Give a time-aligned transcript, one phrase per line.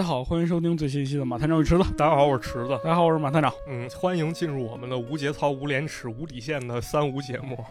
[0.00, 1.84] 大家好，欢迎收听最新一期的马探长与池子。
[1.94, 2.70] 大家好，我是池子。
[2.82, 3.52] 大家好，我是马探长。
[3.68, 7.62] 嗯，欢迎进入我们的无节操、无廉耻、无底线的三无节目。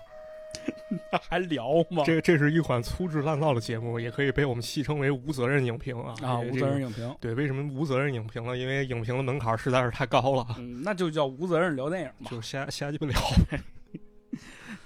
[1.12, 2.04] 那 还聊吗？
[2.06, 6.14] 这这是一款粗制滥造的节目，也可以被我们戏称为无责任影评啊。
[6.22, 7.16] 啊，无责任影评。
[7.20, 8.56] 对，为什么无责任影评呢？
[8.56, 10.46] 因为影评的门槛实在是太高了。
[10.60, 13.60] 嗯，那就叫无责任聊电影嘛，就瞎瞎鸡巴聊呗。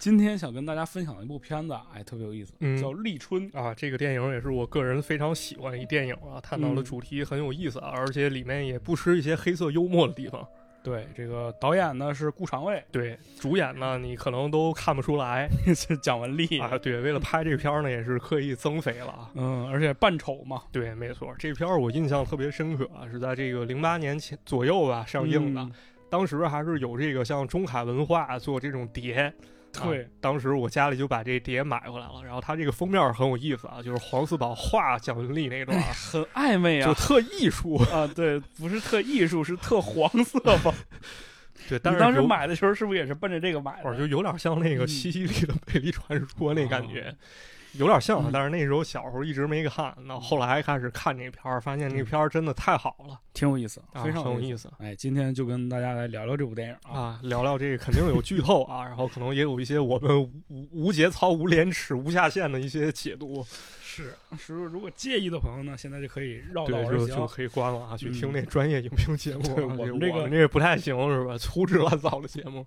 [0.04, 3.74] 今天想跟大家分享一部片子，哎，特别有意思，叫《立春》啊。
[3.74, 10.46] 这个电影也是我个人非常喜欢一电影啊，探讨的主题很有意思啊，而且里面也不失一些黑色幽默的地方。
[10.84, 16.78] 对，这个导演呢是顾长卫，对，主演呢你可能都看不出来是 蒋雯丽啊。
[16.80, 20.64] 对，为了拍这片儿呢也是刻意增肥了啊，嗯，而且扮丑嘛。
[20.74, 25.66] 对，没错，这片儿我印象特别深刻啊，是在这个零八年前左右吧上映的，
[26.10, 29.34] 当时还是有这个像中海文化做这种碟。
[29.82, 40.74] 对，当时我家里就把这碟买回来了，然后它这个封面很有意思啊，就是黄四宝画蒋雯丽那段，很暧昧啊，就特艺术啊，对，不是特艺术，是特黄色吧？
[41.68, 43.98] 对，但是当时买的时候是不是也是奔着这个买的？
[43.98, 47.16] 就有点像那个西西里的美丽传说那感觉。
[47.74, 54.72] 有点像，但是那时候小时候一直没看，那后来开始看这片儿，发现这片儿真的太好了，挺有意思，非常有意思。
[54.78, 63.46] 哎，今天就跟大家来聊聊这部电影啊，聊聊这个肯定有剧透啊，然后可能也有一些我们无无节操、无廉耻、无下限的一些解读。
[63.82, 69.56] 是，是如果介意的朋友呢，现在就可以绕道而行，就可以关了啊，去听那专业影评节目。
[69.56, 71.38] 我们这个这不太行是吧？
[71.38, 72.66] 粗制滥造的节目。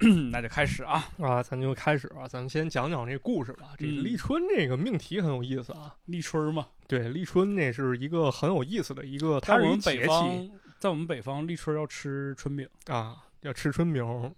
[0.32, 3.74] 那就开始啊啊，咱就开始啊，咱们先讲讲这故事吧。
[3.78, 12.68] 这立春这个命题很有意思啊，立春嘛，对，立春那是一个很有意思的一个，它是我们北方，在我们北方立春要吃春饼。
[12.86, 14.34] 啊，要吃春饼。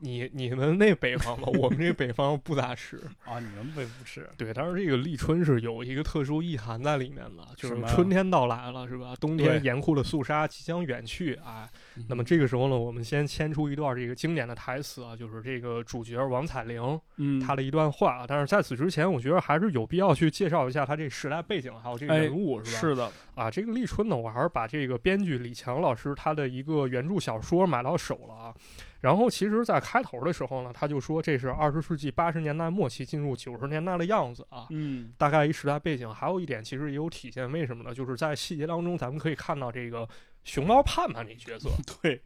[0.00, 3.38] 你你们那北方吧，我们这北方不咋吃 啊。
[3.38, 4.28] 你们北不吃？
[4.36, 9.14] 对，但是这个立春是有一个特殊意涵在里面的，就是春天到来了，是吧？
[9.20, 11.68] 冬天严酷的肃杀即将远去啊。
[12.08, 18.24] 那么这个时候呢，我们先牵出一段这个经典的台词啊，就是这个主角王彩玲，嗯，他的一段话啊。
[18.26, 22.80] 但是在此之前，我觉得还是有必要去介绍一下他这时代背景，还有这个人物，是吧？
[22.80, 23.12] 是的。
[23.36, 28.54] 啊，这个立春呢，我还是把这个编剧李强老师他的一个原著小说买到手了啊。
[29.00, 34.66] 然后，其实，在开头的时候呢，他就说这是二十世纪八十年代末期进入九十年代的样子啊。
[34.70, 36.12] 嗯，大概一时代背景。
[36.12, 37.50] 还有一点，其实也有体现。
[37.52, 37.94] 为什么呢？
[37.94, 40.08] 就是在细节当中，咱们可以看到这个
[40.42, 41.70] 熊猫盼盼这角色。
[42.02, 42.20] 对。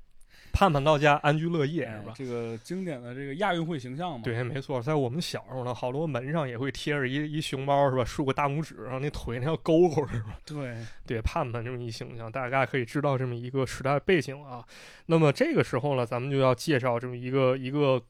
[0.53, 2.13] 盼盼到家，安居乐业，是吧？
[2.15, 4.21] 这个经典的这个亚运会形象嘛。
[4.23, 8.05] 对，没错，在我们小时候呢，好多门上也会贴着一一熊猫，是吧？
[8.05, 10.39] 竖个大拇指，然后那腿那要勾勾，是吧？
[10.45, 10.77] 对，
[11.07, 14.65] 对，盼盼这么一形象，大概可以知道这么一个时代背景啊。
[15.07, 18.03] 那么这个时候呢，咱们就要介绍这么一个一个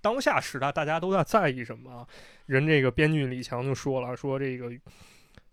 [0.00, 2.06] 当下时代大家都在在意什么？
[2.46, 4.70] 人这个编剧李强就说了，说这个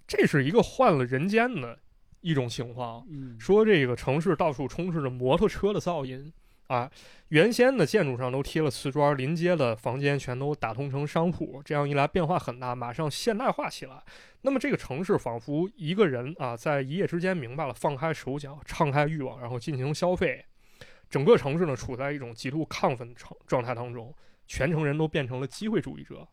[0.07, 1.77] 这是一个换了人间的。
[2.27, 3.07] 一种情况，
[3.39, 6.33] 说这个城市到处充斥着摩托车的噪音
[6.67, 6.91] 啊，
[7.29, 14.03] 原先的建筑上都贴了瓷砖，临街的房间全都打通成商铺，这样一来变化很大，马上现代化起来。
[14.41, 20.43] 那么这个城市仿佛一个人啊，在一夜之间明白了，放开手脚，敞开欲望，然后进行消费。
[21.09, 24.13] 整个城市呢，处在一种极度亢奋状状态当中，
[24.45, 26.27] 全城人都变成了机会主义者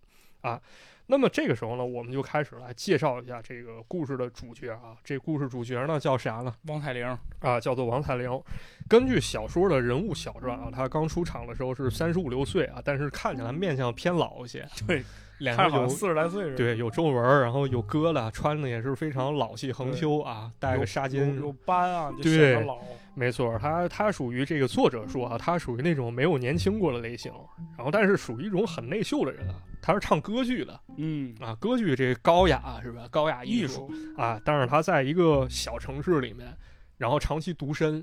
[0.49, 0.61] 啊。
[1.07, 4.97] 那么这个时候呢，我们就开始来介绍一下这个故事的主角啊。
[5.05, 6.55] 这故事主角呢叫啥呢？
[6.67, 7.07] 王彩玲
[7.41, 8.43] 啊，叫做王彩玲。
[8.89, 14.67] 根据小说的人物小传啊，他刚出场的时候是三十五六岁啊，但是看起来面相偏老一些。
[14.87, 15.05] 对，
[15.39, 16.55] 脸上有四十来岁。
[16.55, 22.79] 对，有皱纹，然后有疙瘩，穿的也是非常老气横秋啊，戴个纱巾，有斑啊，就显得老。
[23.17, 27.33] 没错，他他属于这个作者说啊，他属于那种没有年轻过的类型，
[27.77, 29.55] 然后但是属于一种很内秀的人啊。
[29.81, 33.07] 他是唱歌剧的，嗯啊，歌剧这高雅是吧？
[33.11, 36.57] 高雅艺术啊，但是他在一个小城市里面，
[36.97, 38.03] 然后长期独身，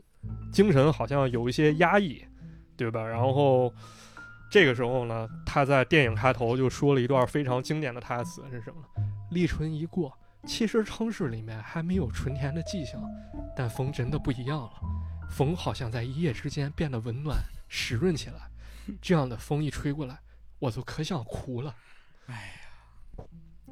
[0.52, 2.24] 精神好像有一些压抑，
[2.78, 3.04] 对吧？
[3.04, 3.74] 然后
[4.52, 8.84] 这个时候呢，他在电影开头就说了一段非常经典的台词是什么？
[9.32, 10.12] 立春一过，
[10.46, 13.02] 其实城市里面还没有春天的迹象，
[13.56, 14.72] 但风真的不一样了，
[15.30, 17.38] 风好像在一夜之间变得温暖
[17.70, 18.52] 湿润起来，
[19.02, 20.20] 这样的风一吹过来。
[20.60, 21.74] 我就可想哭了，
[22.26, 22.36] 哎
[23.18, 23.24] 呀，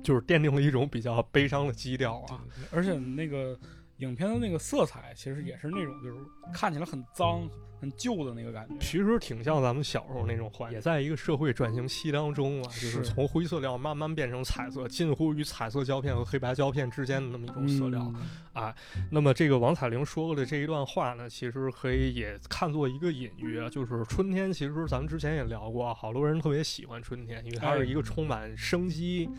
[0.02, 2.40] 就是奠定了一种比较悲伤的基调啊，
[2.72, 3.60] 而且那个。
[4.00, 6.16] 影片的那个色彩其实也是那种，就是
[6.54, 7.50] 看起来很脏、
[7.82, 8.76] 很旧的那个感觉。
[8.80, 18.14] 其实挺像咱们小时候那种环境，也在一个社会转型期当中啊，就是从灰色料慢慢变成彩色，近乎于彩色胶片和黑白胶片之间的那么一种色调
[18.54, 18.74] 啊。
[19.12, 24.52] 那么这个王彩玲说过的这一段话呢，其实可以也看作一个隐喻，就是春天。
[24.54, 29.30] 其实咱们之前也聊过，好多人特别喜欢春天，因为它是一个充满生机。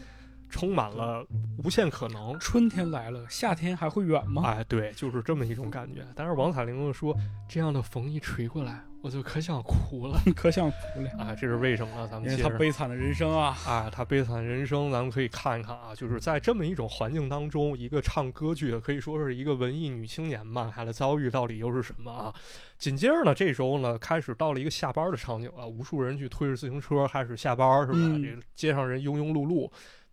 [0.50, 1.24] 充满了
[1.64, 2.38] 无限可能。
[2.38, 4.42] 春天来了，夏天还会远吗？
[4.44, 6.04] 哎，对，就是这么一种感觉。
[6.14, 7.16] 但是王彩玲又说，
[7.48, 11.10] 这样的风一吹过来，我就可想哭了， 可想哭了。
[11.24, 12.08] 啊，这是为什么呢？
[12.10, 22.34] 咱们因为他悲惨的人生啊，啊，他悲惨的人生，咱们可以看一看啊，就是在这么一种环境当中，一个唱歌剧的，可以说是一个文艺女青年吧，她的遭遇到底又是什么啊？
[22.78, 27.98] 紧接着呢，这时候呢，开始到了一个下班的场景啊，无数人去推着自行车开始下班，是吧？
[27.98, 29.70] 嗯这街上人庸庸碌碌。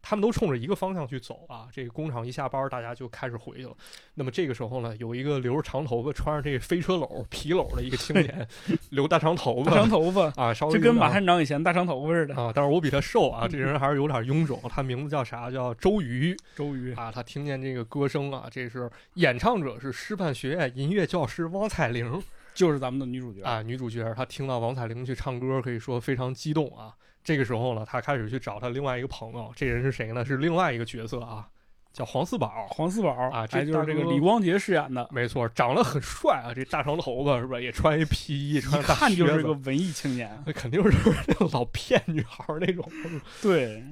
[0.09, 1.67] 他们都冲着一个方向去走啊！
[1.69, 3.75] 这个工厂一下班，大家就开始回去了。
[4.13, 8.47] 那么这个时候呢，有一个留着长头发、穿着这个飞车篓、皮篓的一个青年，
[8.91, 12.33] 留大长头发，大长头发，啊，稍微就跟马探长以前大长头发似的。
[12.41, 14.61] 啊，但是我比他瘦啊，这人 还是有点臃肿。
[14.69, 15.51] 他名字叫啥？
[15.51, 17.11] 叫周瑜周瑜，啊。
[17.11, 22.23] 他听见这个歌声啊，这是演唱者是师范学院音乐教师汪彩玲
[22.53, 23.41] 就是咱们的女主角。
[23.43, 24.13] 啊，女主角。
[24.15, 26.95] 她听到王彩玲去唱歌，可以说非常激动啊。
[27.27, 30.23] 这个时候呢，他开始去找他另外一个朋友，这人是谁呢？
[30.23, 31.45] 是另外一个角色啊，
[31.91, 32.65] 叫黄四宝。
[32.69, 37.59] 黄四宝啊这哎，就是这个李光洁饰演的，没错，长得很帅啊，这大长头发是吧？
[37.59, 40.41] 也穿一皮衣，一穿大看就是个文艺青年。
[40.45, 40.89] 那肯定是
[41.27, 42.89] 那种老骗女孩儿那种。
[43.43, 43.83] 对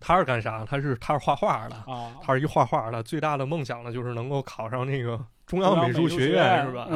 [0.00, 0.64] 他是干啥？
[0.64, 5.16] 他是他是画画的，啊，他是一画画的，最大的梦想呢，就是能够考上那个
[5.46, 6.88] 中中央美术学院是吧？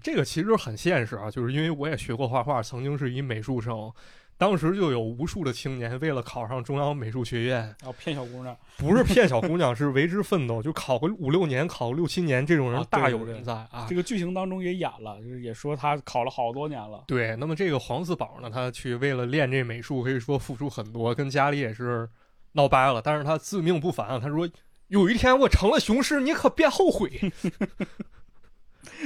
[0.00, 3.92] 这个其实很现实啊，就是因为我也学过画画，曾经是一美术生，
[4.36, 8.56] 当时就有无数的青年为了考上中央美术学院，然后骗小姑娘。
[8.76, 13.86] 不是骗小姑娘，是为之奋斗，就考个五六年，考个六七年，这种人 大有人在啊。
[13.88, 17.04] 这个剧情当中也演了，就是也说他考了好多年了。
[17.06, 22.08] 对，那么这个黄四宝呢，他去为了练这美术，可以说付出很多，跟家里也是
[22.52, 24.48] 闹掰了，但是他自命不凡啊，他说
[24.88, 27.10] 有一天我成了雄狮，你可别后悔。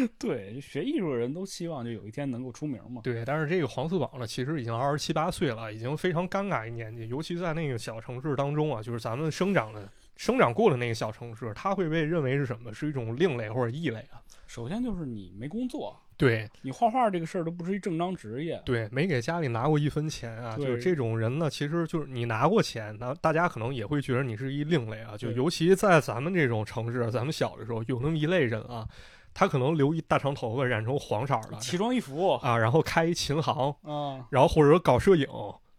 [0.19, 3.01] 对，学艺术的人都希望就有一天能够出名嘛。
[3.05, 12.73] 对，但是这个黄四宝呢，其实已经二十七八岁了，已经非常尴尬一年纪，尤其在那个小城市当中啊，就是咱们生长的、生长过的那个小城市，他会被认为是什么？
[12.73, 14.23] 是一种另类或者异类啊。
[14.47, 18.59] 首先就是你没工作，对你画画这个事儿都不是一正当职业。
[18.65, 25.15] 对，没给家里拿过一分钱啊，就是这种人呢，其实就是你拿过钱，那大家可能也会觉得你是一另类啊。
[25.19, 28.89] 就尤其在咱们这种城市，咱们小的时候有那么一类人啊，
[29.39, 35.29] 他可能留一大长头发，染成黄色的奇装异服啊，然后开一琴行，啊，然后或者说搞摄影，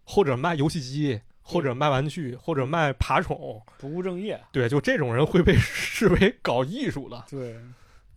[0.04, 4.40] 或者卖游戏机，或者卖玩具，或者卖爬宠，不务正业。
[4.50, 7.54] 对，就这种人会被 视为搞艺术的，对，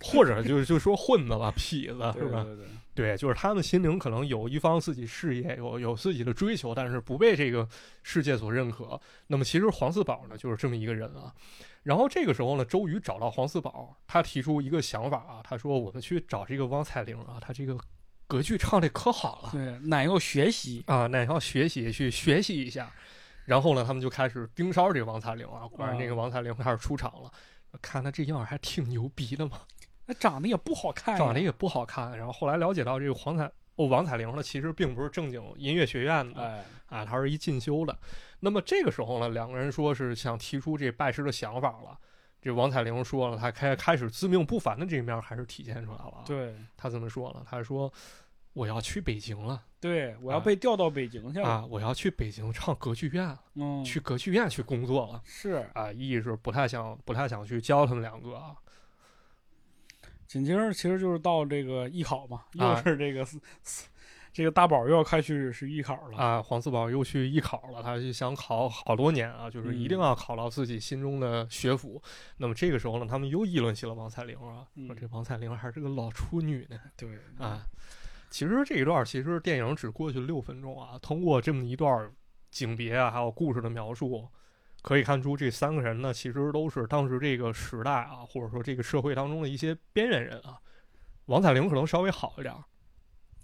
[0.01, 2.43] 或者就就说混子吧、痞子对是吧？
[2.45, 2.65] 对对，
[2.95, 7.67] 对，就是他们心灵可能有一方自己事业，有有自己的追求，但是不被这个
[8.01, 8.97] 世界所认可。
[9.27, 11.33] 那么其实黄四宝呢，就是这么一个人啊。
[11.83, 17.77] 然后这个时候呢，周瑜找到黄四宝，他提出一个想法啊，他说我们去找这个汪彩玲啊，他这个
[18.25, 19.49] 歌剧唱的可好了。
[19.51, 20.83] 对，乃要学习。
[20.87, 22.91] 啊，那要学习去学习一下。
[23.45, 25.67] 然后呢，他们就开始盯梢这个王彩玲啊。
[25.67, 27.29] 果然，这个王彩玲开始出场了。
[27.81, 29.61] 看他这样儿还挺牛逼的嘛，
[30.05, 32.15] 那长得也不好看呀，长得也不好看。
[32.15, 36.63] 然后后来了解到，这个黄彩哦，王彩玲呢，其实并不是正经音乐学院的哎，
[36.93, 37.97] 啊，他是一进修的。
[38.39, 41.97] 那么这个时候呢，两个人说是想提出这拜师的想法了。
[42.41, 46.23] 这王彩玲说了，他开开始自命不凡的这一面还是体现出来了啊。
[46.25, 47.43] 对他怎么说了？
[47.49, 47.91] 他说
[48.51, 51.47] 我要去北京了对，我要啊被调到北京去了。
[51.47, 53.37] 啊，我要去北京唱歌剧院。
[53.55, 55.65] 嗯，去歌剧院去工作了是。
[55.73, 58.55] 啊，意是不太想不太想去教他们两个啊
[60.27, 63.25] 紧接着其实就是到这个艺考嘛，又啊是这个
[64.33, 66.17] 这个大宝又要开去是艺考了。
[66.17, 66.41] 啊！
[66.41, 72.01] 黄四宝又去艺考了，他就想考好多年啊，就是一定嗯要考到自己心中的学府。
[72.37, 77.61] 那么这个时候呢，他们又议论起了王彩玲啊，说嗯这王彩玲还是个老处女呢对啊。
[78.31, 82.11] 其实这一段其实电影只过去六分钟啊，通过这么一段
[82.49, 84.27] 景别啊，还有故事的描述，
[84.81, 90.57] 可以看出这三个人呢，其实都是当时这个时代啊，或者说这个社会当中的一些边缘人啊。
[91.27, 92.63] 王彩玲可能稍微好一点儿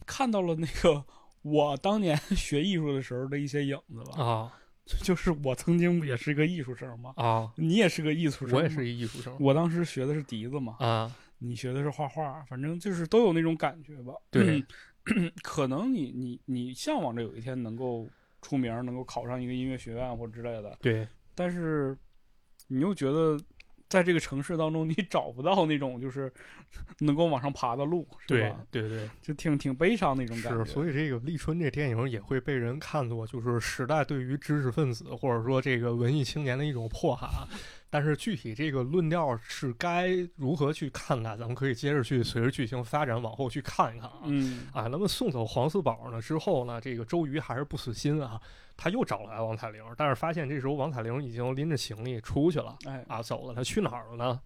[0.09, 1.05] 看到了那个
[1.43, 4.23] 我当年学艺术的时候的一些影子吧。
[4.23, 4.53] 啊。
[5.03, 8.89] 就是我曾经也是个艺术生嘛，啊，你也是个艺术生，我也是。
[8.89, 9.37] 一艺术生。
[9.39, 14.13] 我当时学的是笛子嘛，啊，你学的是画画，反正就是都有那种感觉吧。
[14.31, 14.65] 对。
[15.15, 18.09] 嗯， 可能你你你向往着有一天能够
[18.41, 21.07] 出名，能够考上一个音乐学院或者之类的，对。
[21.35, 21.95] 但是
[22.67, 23.39] 你又觉得
[23.89, 26.31] 在这个城市当中，你找不到那种就是
[26.99, 28.55] 能够往上爬的路，是对吧？
[28.69, 29.09] 对对。
[29.21, 30.63] 就挺挺悲伤那种感觉。
[30.63, 37.49] 是，所以这个《立春》这电影也会被人看作就是时代对于知识分子或者说这个文艺青年的一种迫害啊。
[37.89, 44.19] 但是具体这个论调是该如何去看待，咱们可以接着去随着剧情发展往后去看一看啊。
[44.25, 48.39] 嗯啊，那么送走黄四宝呢之后呢，这个周瑜还是不死心啊，
[48.77, 53.55] 他又找来王彩玲，但是发现这时候王彩玲已经拎着行李出去了哎，啊，走了。
[53.55, 54.39] 他去哪儿了呢？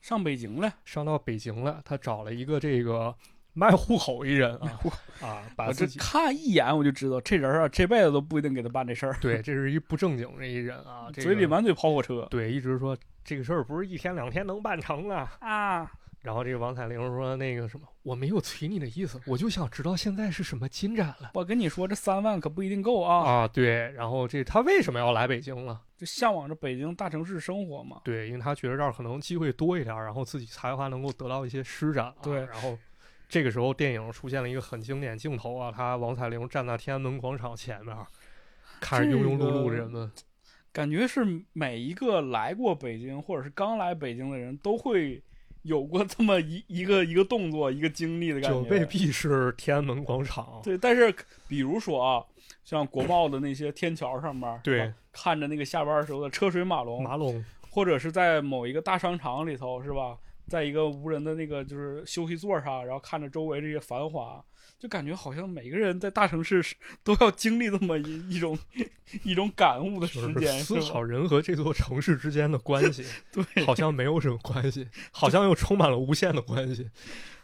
[0.00, 3.14] 上北京了，上到北京了，他找了一个这个
[3.58, 4.80] 卖户口一人啊
[5.20, 15.28] 啊， 把我这自己看一眼我就知道这人啊，这辈子都不一定给他办这事儿，对，这是一不正经的一人啊， 这个嘴里满嘴跑火车对，一直说这个事儿不是一天两天能办成的。
[15.40, 15.90] 啊。
[16.20, 21.30] 然后这个王彩玲说那个什么，我没有催你的意思，我就想知道现在是什么进展了。
[21.34, 23.24] 我跟你说，这三万可不一定够啊！
[23.24, 25.80] 啊，对，然后这他为什么要来北京了？
[25.96, 28.00] 就向往着北京大城市生活嘛。
[28.04, 32.14] 对，因为他觉得这儿可能机会多一点儿，然后自己才华能够得到一些施展、啊。
[32.20, 32.76] 对然后
[33.28, 37.94] 这个时候电影出现了一个很经典镜头啊，他王彩玲站在天安门广场前面，
[38.80, 40.10] 看着庸庸碌碌的人们，
[40.72, 45.22] 感觉是每一个来过北京或者是刚来北京的人都会
[45.62, 48.62] 有过这么一一个一个动作一个经历的感觉。
[48.62, 50.62] 就未必是天安门广场。
[50.64, 51.14] 对，但是
[51.46, 52.24] 比如说啊，
[52.64, 60.16] 像国贸的那些天桥上面，对看着那个下班时候的车水马龙，马龙，或者是在某一个大商场里头，是吧？
[60.48, 64.42] 在一个无人的那个就是休息座上，然后看着周围这些繁华，
[64.78, 66.64] 就感觉好像每个人在大城市
[67.04, 68.58] 都要经历这么一一种
[69.24, 70.80] 一种感悟的时间，是思？
[70.80, 76.90] 考人和这座城市之间的关系， 对，好像没有什么关系，好像又充满了无限的关系，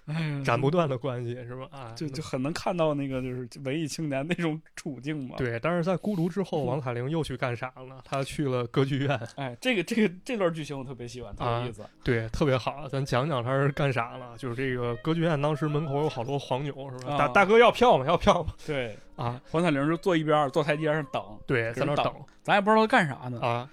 [0.07, 1.67] 哎，斩不断的关系，是吧？
[1.71, 5.59] 啊，就就很能看到那个就是文艺青年那种处境嘛。，对。
[5.61, 8.03] 但是在孤独之后，王彩玲又去干啥了？
[8.05, 9.19] 她去了歌剧院。
[9.37, 11.85] 哎，这个这个这段剧情我特别喜欢，特啊有意思。
[12.03, 12.87] 对，特别好。
[12.89, 14.37] 咱讲讲她是干啥了？
[14.37, 17.15] 就是这个歌剧院当时门口有好多黄牛，是吧？
[17.15, 18.05] 啊大大哥要票吗？
[18.07, 18.53] 要票吗？
[18.67, 23.41] 对，啊，王彩玲就坐一边儿，坐台阶上等，对，在那儿等等咱也不知道他干啥呢。
[23.41, 23.71] 啊。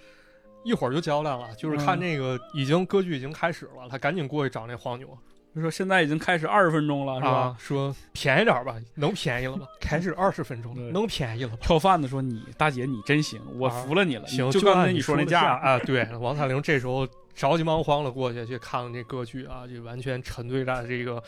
[0.63, 5.17] 一会儿就交代了，就是看那个已经歌剧已经开始了，他赶紧过去找那黄牛，
[5.53, 7.29] 就说现在已经开始二十分钟了，是吧？
[7.29, 9.67] 啊，说便宜点吧，能便宜了吗？
[9.79, 11.57] 开始二十分钟了，能便宜了吗？
[11.61, 14.25] 票贩子说：“你大姐你真行，我啊服了你了。
[14.27, 17.05] 行，就刚才你说那价啊，对，王彩玲这时候
[17.35, 21.21] 着急忙慌的过去去看了这歌剧啊，就完全沉醉在这个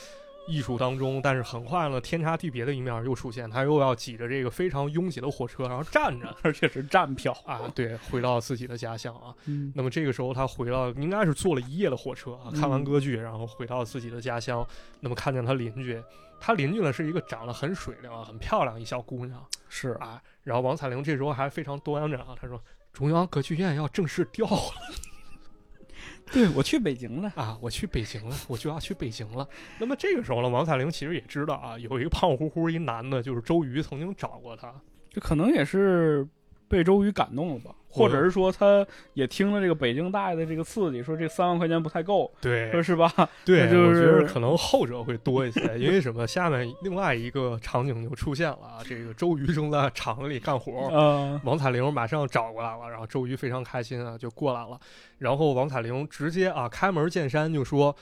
[0.48, 1.22] 艺术当中。
[1.22, 7.32] 但是很快呢，天差地别的一面又出现，他又要挤着这个非常拥挤的火车，然后站着 而且是站票。
[7.46, 9.34] 啊，对，回到自己的家乡啊。
[9.46, 14.66] 嗯，那么这个时候他回到，应该是坐了一夜的火车啊，看完嗯歌剧，然后回到自己的家乡。
[15.00, 16.02] 那么看见他邻居，
[16.40, 19.44] 他邻居呢是一个长得很水灵啊、很漂亮一小姑娘。
[19.70, 24.74] 是啊，然后王彩玲这时候还非常端着啊，她说中央歌剧院要正式调了
[26.32, 27.32] 对我去北京了。
[27.36, 29.48] 啊，我去北京了，我就要去北京了。
[29.80, 34.74] 那么这个时候呢，王彩玲其实也知道啊，有一个胖乎乎一男的，就是周瑜曾经找过她，
[35.10, 36.28] 这可能也是
[36.68, 43.12] 被周瑜感动了吧，或者是说他也听了这个北京大爷的这个刺激，说这三万块钱不太够，对说是吧？
[43.46, 46.26] 对，我觉得是可能后者会多一些，因为什么？
[46.26, 54.80] 下面另外一个场景就出现了啊，这个周瑜正在厂子里干活，嗯，王彩玲马上找过来了，然后周瑜非常开心啊，就过来了。
[55.20, 57.96] 然后王彩玲直接啊开门见山就说：“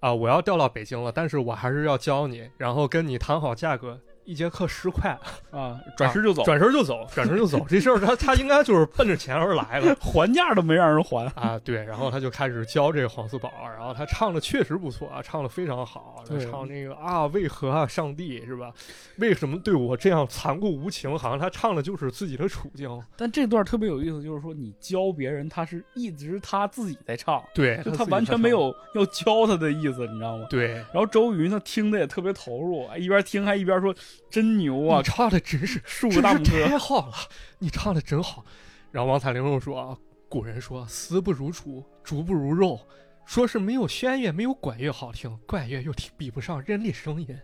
[0.00, 5.18] 啊，我要调到北京了，但是我还是要教你，然后跟你谈好价格，一节课十块，
[5.50, 7.64] 啊，转身就走，转身就走，转身就走。
[7.68, 11.26] 这事儿他他应该就是奔着钱而来的 还价都没让人还。
[11.36, 11.58] 啊。
[11.64, 18.72] 对，然后他就开始教这个黄四宝，然后他唱的确实不错啊，唱的非常好，他对唱那个啊，为何啊，上帝是吧？
[19.18, 21.16] 为什么对我这样残酷无情？
[21.16, 22.90] 好像他唱的就是自己的处境。
[23.16, 30.46] 但这段特别有意思，就是说你教别人，他是一直他自己在唱，对，就他完全没有要教他的意思，你知道吗？
[30.50, 30.72] 对。
[30.72, 33.94] 然后周瑜呢，听的也特别投入，一边听还一边说
[34.30, 36.66] ：“真牛啊你，唱的真是竖个大拇哥。
[36.68, 37.14] 太好了，
[37.58, 38.44] 你唱的真好。
[38.90, 39.96] 然后王彩玲又说啊，
[40.28, 42.80] 古人说丝不如竹，竹不如肉，
[43.24, 47.36] 说是没有弦乐没有管乐好听，管乐又比比不上人的声音。”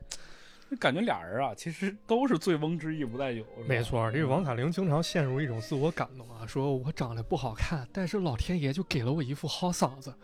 [0.80, 3.44] 感觉俩人啊，其实都是醉翁之意不在酒。
[3.68, 10.14] 没错，这个王彩玲经常陷入一种自我感动啊，说我长得不好看，但是老天爷就给了我一副好嗓子，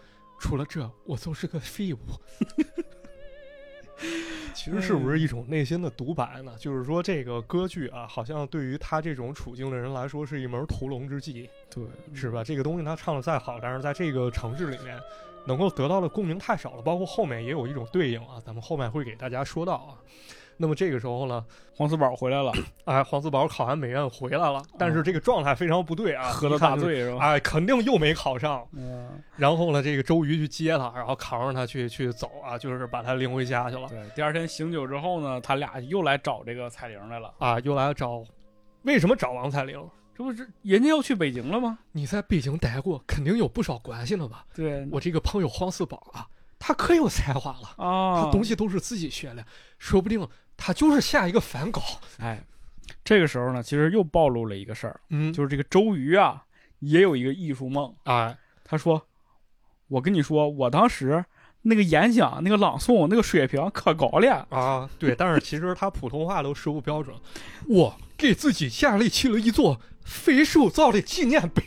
[0.40, 1.98] 除了这，我就是个废物。
[4.54, 6.54] 其实是不是一种内心的独白呢？
[6.58, 11.48] 就是说，这个歌剧啊，好像对于他这种处境的人来说，是一门屠龙之计。
[11.70, 12.42] 对，是吧？
[12.42, 14.98] 这个东西他唱的再好，但是在这个城市里面，
[15.46, 16.82] 能够得到的共鸣太少了。
[16.82, 19.98] 包括后面也有一种对应啊，咱们后面会给大家说到啊。
[20.58, 22.52] 那么这个时候呢，黄四宝回来了，
[22.84, 27.24] 哎，黄四宝考完美院回来了，但是这个状态非常不对啊，喝了大醉是吧？
[27.24, 28.66] 哎，肯定又没考上。
[28.72, 33.98] 嗯，然后呢，这个周瑜去接他，然后扛着他去去走啊，就是把他领回家去了对。
[34.14, 37.32] 第二天醒酒之后呢，他俩又来找这个彩玲来了。
[37.38, 38.22] 啊，又来找，
[38.82, 39.80] 为什么找王彩玲？
[40.16, 41.78] 这不是人家要去北京了吗？
[41.92, 44.44] 你在北京待过，肯定有不少关系了吧？
[44.52, 46.26] 对，我这个朋友黄四宝啊，
[46.58, 49.44] 他可有才华了，啊，他东西都是自己学的，
[49.78, 50.26] 说不定
[50.58, 51.80] 他就是下一个梵高。
[52.18, 52.44] 哎，
[53.02, 56.44] 这个时候呢，其实又暴露了一个事儿，嗯，就是这个周瑜啊，
[56.80, 57.94] 也有一个艺术梦。
[58.02, 59.06] 哎，他说
[59.88, 61.24] ：“我跟你说，我当时
[61.62, 64.46] 那个演讲、那个朗诵、那个水平可高了。
[64.50, 67.16] 啊，对，但是其实他普通话都说不标准。
[67.68, 71.62] 我给自己建立起了一座非手造的纪念碑。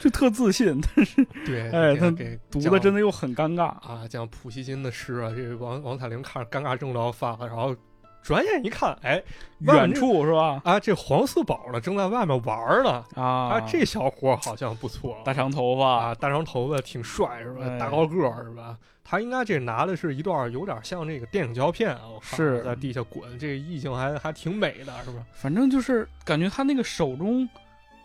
[0.00, 3.64] 就特自信，但是 对，哎他给给读的真的又很尴尬。
[3.64, 7.74] 啊，讲普希金的诗啊，这个王王彩玲看着尴尬症都要发了，然后
[8.22, 9.22] 转眼一看，哎，
[9.60, 10.60] 远处是吧？
[10.64, 13.04] 啊，这黄四宝呢正在外面玩儿呢。
[13.14, 17.60] 啊啊，这小伙儿好像不错，大长头发，啊，大长头发挺帅是吧？
[17.62, 18.76] 哎大高个儿是吧？
[19.08, 25.24] 他应该这拿的是一段有点像这个电影胶片啊，是在地下滚，这个意境还还挺美的，是吧？
[25.32, 27.48] 反正就是感觉他那个手中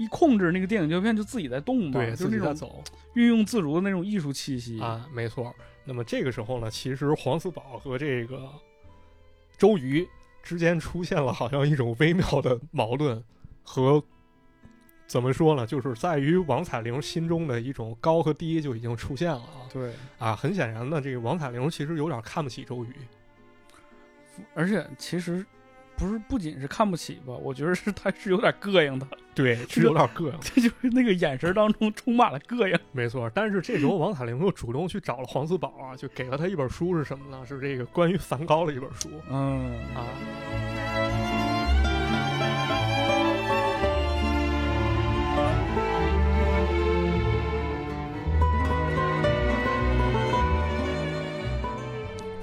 [0.02, 4.80] 一控制那个电影胶片就自己在动嘛，对，就自己是那种在走运用自如的那种艺术气息。
[4.82, 5.54] 啊，没错。
[5.84, 8.50] 那么这个时候呢，其实黄四宝和这个
[9.58, 10.08] 周瑜
[10.42, 13.24] 之间出现了好像一种微妙的矛盾
[13.64, 14.04] 和。
[15.08, 15.68] 怎么说呢？
[15.68, 20.34] 就是在于王彩玲心中的一种高和低就已经出现了啊对，啊！
[20.34, 22.96] 很显然呢，这个王彩玲其实有点看不起周瑜，
[24.54, 25.46] 而且其实
[25.98, 30.34] 不是不仅是看不起吧，我觉得是他是有点膈应的，对，是有点膈应。
[30.42, 32.78] 这就是那个眼神当中充满了膈应。
[32.92, 37.46] 没错，但是这时候王彩玲又主动去找了黄四宝啊，就给了他一本书，是什么呢？
[37.46, 40.06] 是这个关于梵高的一本书嗯啊。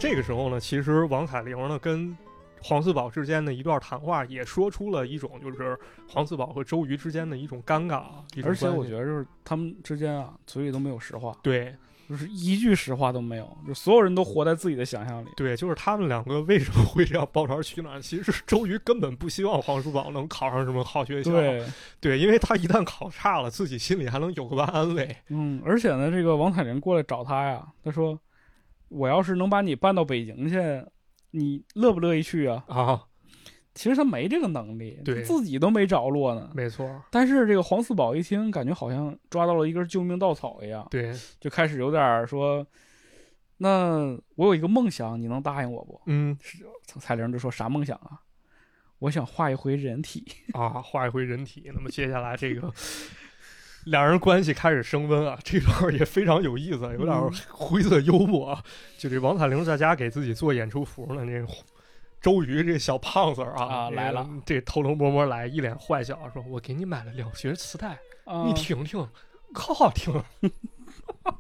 [0.00, 2.16] 这个时候呢，其实王彩玲呢跟
[2.62, 8.24] 黄四宝之间的一段谈话，也说出了一种就是黄四宝和周瑜之间的一种尴尬啊。
[8.44, 11.74] 而且我觉得就是他们之间啊，嘴里都没有实话，对
[12.08, 15.28] 就是一句实话都没有，就所有人都活在自己的想象里。
[15.36, 18.00] 对，就是他们两个为什么会这样抱团取暖？
[18.00, 21.66] 其实是周瑜根本不希望黄四宝能考上什么好学校，对，
[22.00, 25.14] 对，因为他一旦考差了，自己心里还能有个安慰。
[25.28, 28.18] 嗯，而且呢，这个王彩玲过来找他呀，他说
[28.88, 30.56] ：“我要是能把你办到北京去，
[31.30, 33.04] 你乐不乐意去啊啊，？”
[33.74, 36.50] 其实他没这个能力，对自己都没着落呢。
[36.52, 42.66] 没错，但是这个黄四宝一听，感觉好像抓到了一根救命稻草一样，对，就开始有点说
[43.58, 46.36] ：“那我有一个梦想，你能答应我不嗯？”
[46.98, 48.22] 彩玲就说：“啥梦想啊？
[48.98, 50.26] 我想画一回人体。
[50.54, 51.70] 啊，画一回人体。
[51.72, 52.72] 那么接下来这个
[53.84, 58.62] 两人关系开始升温啊，这段也非常有意思，有点 灰色幽默啊。
[58.98, 61.46] 就这王彩玲在家给自己做演出服呢，那个
[62.20, 69.08] 周瑜这小胖子儿啊啊来了，这偷偷摸摸来，一脸坏笑说：“我给你买了两学磁带。”啊你听听，
[69.54, 70.24] 可好听了。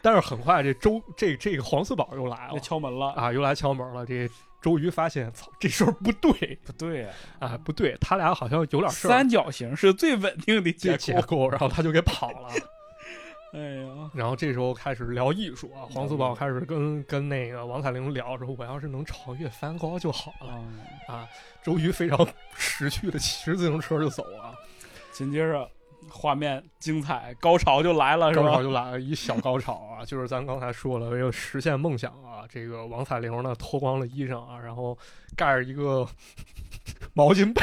[0.00, 4.06] 但是很快，这周这这个黄四宝又来了敲门了，啊，又来敲门了。
[4.06, 4.26] 这
[4.62, 7.08] 周瑜发现，操，这事儿不对不对呀、
[7.40, 9.10] 啊，不对，他俩好像有点事儿。
[9.10, 10.96] 三角形是最稳定的结构。
[10.96, 12.48] 结构，然后他就给跑了。
[13.52, 20.54] 哎呀，然后这时候开始聊艺术啊，黄四宝开始跟跟那个王彩玲聊说，我要是能超越梵高就好了
[21.06, 21.28] 啊，啊。
[21.62, 24.54] 周瑜非常识趣的骑着自行车就走啊，
[25.12, 25.68] 紧接着
[26.08, 28.46] 画面精彩，高潮就来了，是吧？
[28.46, 34.96] 高潮就来了一小高潮啊， 就是咱刚才说了，为了实现梦想啊，这个王彩玲呢脱光了衣裳啊，然后
[35.36, 36.06] 盖着一个
[37.14, 37.62] 毛巾被，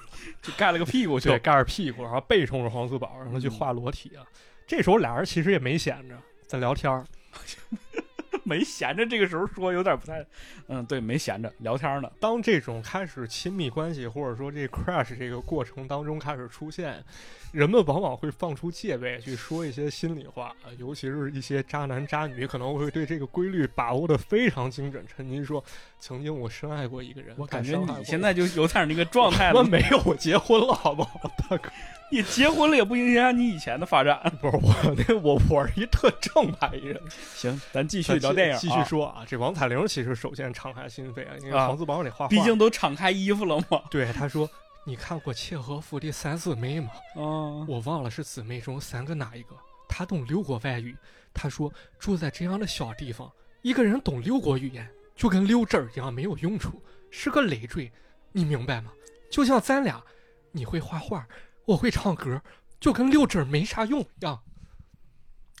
[0.42, 1.38] 就盖了个屁股去对，。
[1.38, 4.24] 盖着屁股，然后背冲着黄四宝，然后去画裸体啊。
[4.66, 7.04] 这时候俩人其实也没闲着，在聊天儿
[8.48, 10.24] 没闲着，这个时候说有点不太，
[10.68, 12.10] 嗯，对，没闲着聊天呢。
[12.18, 17.04] 当这种开始亲密关系，或者说这 crush 这个过程当中开始出现，
[17.52, 25.04] 人们往往会放出戒备去说一些心里话，呃尤其是一些渣男渣女可能会对这个规律把握的非常精准。
[25.06, 25.62] 陈您说，
[26.00, 29.58] 曾经我深爱过一个人，我感觉你现在就有点那个状态了。
[29.58, 31.70] 我没有，我结婚了，好不好，大哥？
[32.10, 34.18] 你结婚了也不影响你以前的发展。
[34.40, 36.98] 不是我那我我是一特正派一人。
[37.34, 43.82] 行，咱继续聊电影、啊，继续说啊，这王彩玲其实首先敞开心扉啊，因为啊黄四宝得画画，毕竟都敞开衣服了嘛。
[43.90, 44.48] 对他说。
[44.84, 46.90] 你看过切诃夫的三姊妹吗？
[47.14, 49.54] 嗯，我忘了是姊妹中三个哪一个。
[49.86, 50.96] 他懂六国外语。
[51.34, 57.92] 他说住在这样的小地方，一个人懂六国语言就跟溜针儿一样没有用处，是个累赘。
[58.32, 58.90] 你明白吗？
[59.30, 60.02] 就像咱俩，
[60.52, 61.28] 你会画画，
[61.66, 62.40] 我会唱歌，
[62.80, 64.40] 就跟溜针儿没啥用一样。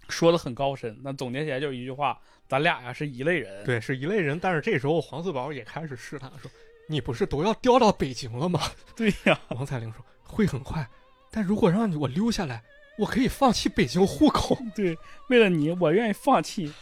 [0.08, 3.64] 说的很高深，那总结起来就是一句话：咱俩呀是一类人。
[3.64, 4.38] 对，是一类人。
[4.40, 6.50] 但是这时候黄四宝也开始试探说
[6.88, 8.60] ：“你不是都要调到北京了吗？
[8.96, 10.88] 对呀，王彩玲说会很快，
[11.30, 12.62] 但如果让我留下来，
[12.96, 14.56] 我可以放弃北京户口。
[14.74, 14.96] 对，
[15.28, 16.72] 为了你，我愿意放弃。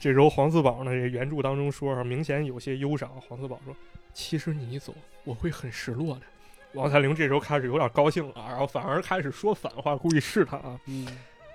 [0.00, 3.08] 这时候黄四宝呢，这原著当中说明显有些忧伤。
[3.20, 3.74] 黄四宝说
[4.12, 4.92] ：“其实你一走，
[5.24, 6.22] 我会很失落的。”
[6.74, 10.78] 王彩玲这时候开始有点高兴了，然后反而开始说反话，故意试探啊。
[10.86, 11.06] 嗯，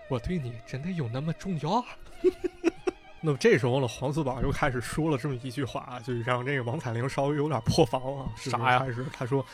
[0.09, 1.73] 我对你真的有那么重要？
[1.73, 1.85] 啊？
[3.23, 8.27] 那么这时候呢，黄四宝又开始说了这么一句话，就让这个王彩玲稍微有点破防啊。
[8.36, 8.79] 啥呀？
[8.79, 9.45] 开始他说：“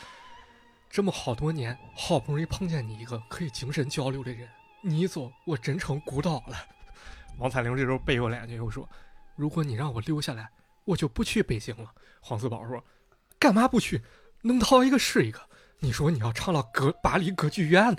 [0.88, 4.48] 这么好多年，好不容易碰见你一个可以精神交流的人，
[4.80, 6.56] 你一走，我真成孤岛了。
[7.36, 8.88] ”王彩玲这时候背过脸去又说
[9.36, 10.48] ：“如果你让我留下来，
[10.86, 12.82] 我就不去北京了。”黄四宝说
[13.38, 14.00] ：“干嘛不去？
[14.40, 15.38] 能逃一个是一个。
[15.80, 17.98] 你说你要唱到歌巴黎歌剧院里。”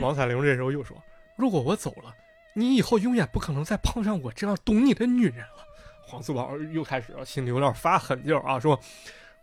[0.00, 0.96] 王彩玲这时候又说
[1.36, 2.14] ：“如果我走了。”
[2.56, 5.66] 你以后永远不可能再碰上我这样懂你的女人了。
[6.06, 8.78] 黄四宝又开始心里有点发狠劲儿啊，说：“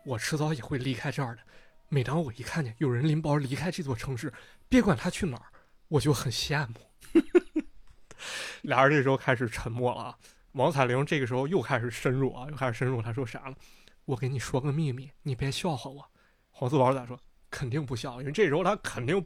[0.06, 1.42] 我迟早也会离开这儿的。
[1.90, 4.32] 每当我一看见有人拎包离开这座城市，
[4.70, 5.44] 别管他去哪儿，
[5.90, 6.76] 我就很羡慕。
[8.64, 10.18] ”俩人这时候开始沉默了。
[10.54, 13.02] 王彩玲这个时候又开始深入啊，又开始深入。
[13.02, 13.56] 他说啥了？
[14.06, 16.10] 我给你说个秘密，你别笑话我。
[16.50, 17.20] 黄四宝咋说？
[17.50, 19.26] 肯定不笑，因为这时候他肯定。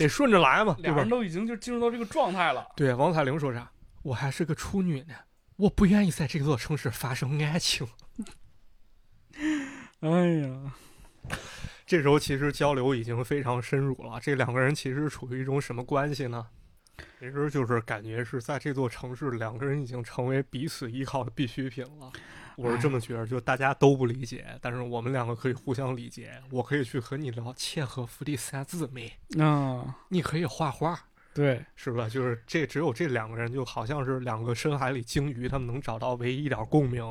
[0.00, 2.66] 得顺着来嘛，两人都已经就进入到这个状态了。
[2.74, 3.70] 对，王彩玲说啥？
[4.02, 5.14] 我还是个处女呢，
[5.56, 7.86] 我不愿意在这座城市发生爱情。
[10.00, 10.08] 哎
[10.38, 10.72] 呀，
[11.84, 14.18] 这时候其实交流已经非常深入了。
[14.20, 16.46] 这两个人其实处于一种什么关系呢？
[17.18, 22.10] 其实就是感觉是在这座城市，两个人已经成为彼此依靠的必需品了。
[22.56, 26.42] 我是这么觉得，就大家都不理解，但是我们两个可以互相理解。
[26.50, 29.10] 我可以去和你聊契诃夫的三字谜
[29.42, 30.98] 啊，你可以画画，
[31.32, 32.08] 对，是吧？
[32.08, 37.04] 就是这只有这两个人，就好像是两个深海里鲸鱼，他们能找到唯一一点共鸣，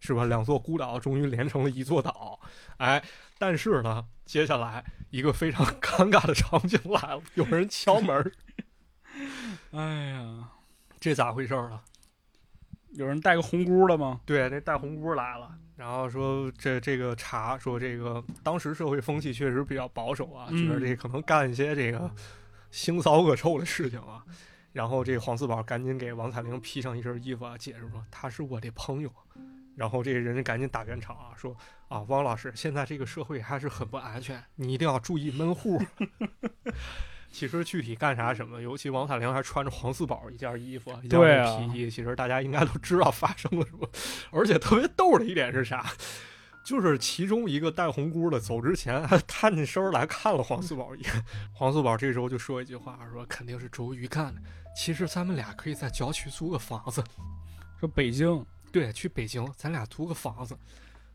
[0.00, 0.24] 是吧？
[0.24, 2.38] 两座孤岛终于连成了一座岛，
[2.78, 3.02] 哎，
[3.38, 8.32] 但是呢，接下来一个非常 尴尬的场景来了，有人敲门，
[9.72, 10.50] 哎呀，
[10.98, 11.80] 这咋回事呢？
[12.92, 14.20] 有人带个红箍的吗？
[14.24, 22.10] 对，那带红箍来了，然后说这这个查说这个当时社会风气确实比较保守啊，觉得这可能干一些这个
[22.72, 24.24] 腥骚恶臭的事情啊。
[24.72, 29.12] 然后这黄四宝赶紧给王彩玲披上一身衣服啊，解释说他是我的朋友。
[29.76, 31.56] 然后这人赶紧打圆场啊，说
[31.88, 35.80] 啊，汪老师，现在这个社会还是很不安全，你一定要注意门户。
[37.30, 43.88] 其实具体干啥什么，尤其王彩玲还穿着黄四宝一件衣服，一件皮衣，其实大家应该都知道发生了什么。
[44.30, 45.86] 而且特别逗的一点是啥？
[46.62, 51.24] 就是其中一个戴红箍的走之前还探进身来看了黄四宝一眼。
[51.54, 54.40] 黄四宝这时候就说一句话，说肯定是周瑜干的。
[54.76, 57.02] 其实咱们俩可以在郊区租个房子，
[57.78, 60.56] 说北京，对，去北京，咱俩租个房子。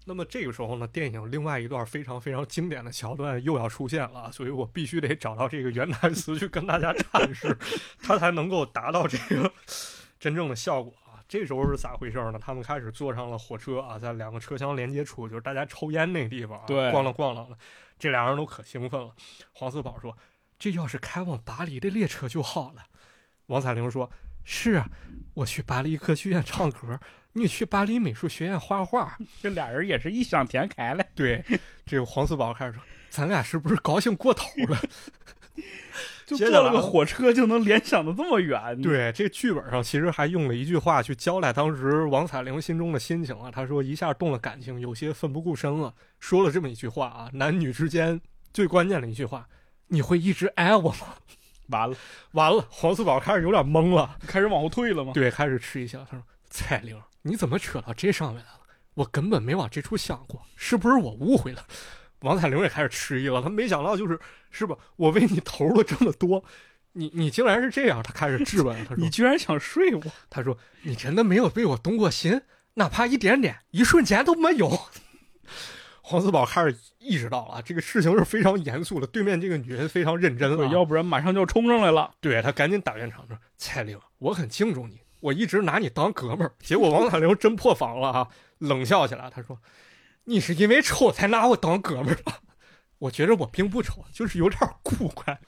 [0.08, 7.58] 那么这个时候呢，电影另外一段非常非常经典的桥段又要出现了，所以我必须得找到这个原台词去跟大家阐释，
[8.02, 9.52] 它才能够达到这个
[10.20, 11.18] 真正的效果啊。
[11.28, 12.38] 这时候是咋回事呢？
[12.38, 17.58] 他们开始坐上了火车啊，在两个车厢连接处，就是大家抽烟那地方，对，咣啷咣啷的，
[17.98, 19.12] 这俩人都可兴奋了。
[19.54, 20.16] 黄四宝说
[20.60, 22.84] ：“这要是开往巴黎的列车就好了。”
[23.48, 24.12] 王彩玲说
[24.46, 24.88] ：“是啊，
[25.34, 27.00] 我去巴黎歌剧院唱歌。”
[27.38, 31.06] 你去巴黎美术学院画画， 这俩人也是异想天开了。
[31.14, 31.44] 对，
[31.86, 34.80] 这个黄四宝开始说：“咱俩是不是高兴过头了？
[36.26, 43.52] 就坐了个火车就能联想的这么远？”对，这剧本上其实还用了一句话去交代当时王彩玲心中的心情啊。
[43.52, 48.20] 他说：“一下动了感情，有些奋不顾身了。”说了这么一句话啊，男女之间
[48.54, 49.46] 最关键的一句话
[49.90, 51.16] ：“你会一直爱我吗？”
[51.68, 51.98] 完了，
[52.32, 55.12] 完了，黄四宝开始有点懵了，开始往后退了吗？
[55.14, 56.00] 对，开始吃一下。
[56.10, 58.60] 他说：“彩玲。”你怎么扯到这上面来了？
[58.94, 61.66] 我根本没往这处想过，是不是我误会了？
[62.20, 64.20] 王彩玲也开始迟疑了，他没想到就是
[64.52, 64.78] 是吧？
[64.96, 66.44] 我为你投了这么多，
[66.94, 68.04] 你你竟然是这样？
[68.04, 72.44] 他开始质问，他说：“你居然想睡我？”他说：“你真的没有为我动过心，
[72.76, 74.70] 哪怕一点点，一瞬间都没有。
[76.02, 82.14] ”黄四宝开始意识到了这个事情是非常严肃的，对面这个女人非常认真了，要不然马上就要冲上来了。
[82.22, 88.28] 对他赶紧打圆场说：“彩玲，我很敬重你。”我一直拿你当哥们儿，结果王大刘真破防了啊！
[88.60, 89.60] 冷笑起来，他说
[90.26, 92.42] ：“你是因为丑才拿我当哥们儿吧？
[93.00, 95.40] 我觉得我并不丑，就是有点古怪。”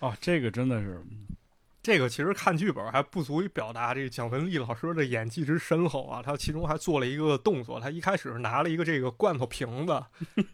[0.00, 1.00] 啊，这个真的是。
[1.88, 6.20] 这个其实看剧本还不足以表达这个蒋雯丽老师的演技之深厚啊！
[6.22, 10.04] 她其中还做了一个动作，她一开始拿了一个这个罐头瓶子，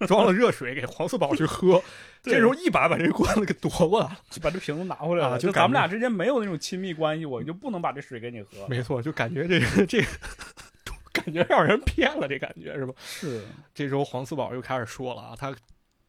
[0.06, 1.82] 装了热水给黄四宝去喝，
[2.22, 5.36] 这时候一把把这罐子给夺过来了，就把这瓶子拿回来了。
[5.36, 8.68] 就咱们俩之间没有那种亲密关系，我就不能把这水给你喝。
[8.68, 10.06] 没错，就感觉这个这个
[11.12, 12.94] 感觉让人骗了，这感觉是吧？
[13.04, 13.44] 是，
[13.74, 15.52] 这时候黄四宝又开始说了啊，他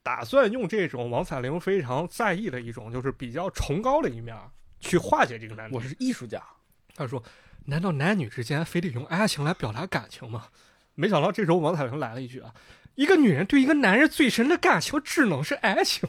[0.03, 4.35] 打算用这种王彩玲非常在意的一种，就是比较崇高的一面
[4.85, 5.75] 去化解这个难题。
[5.75, 6.41] 我是艺术家。
[6.95, 7.21] 他说
[7.65, 10.47] ：“难道男女之间非得用爱情来表达感情吗？”
[10.93, 12.53] 没想到这时候王彩玲来了一句啊
[12.95, 16.07] ：“一个女人对一个男人最深的感情只能是爱情。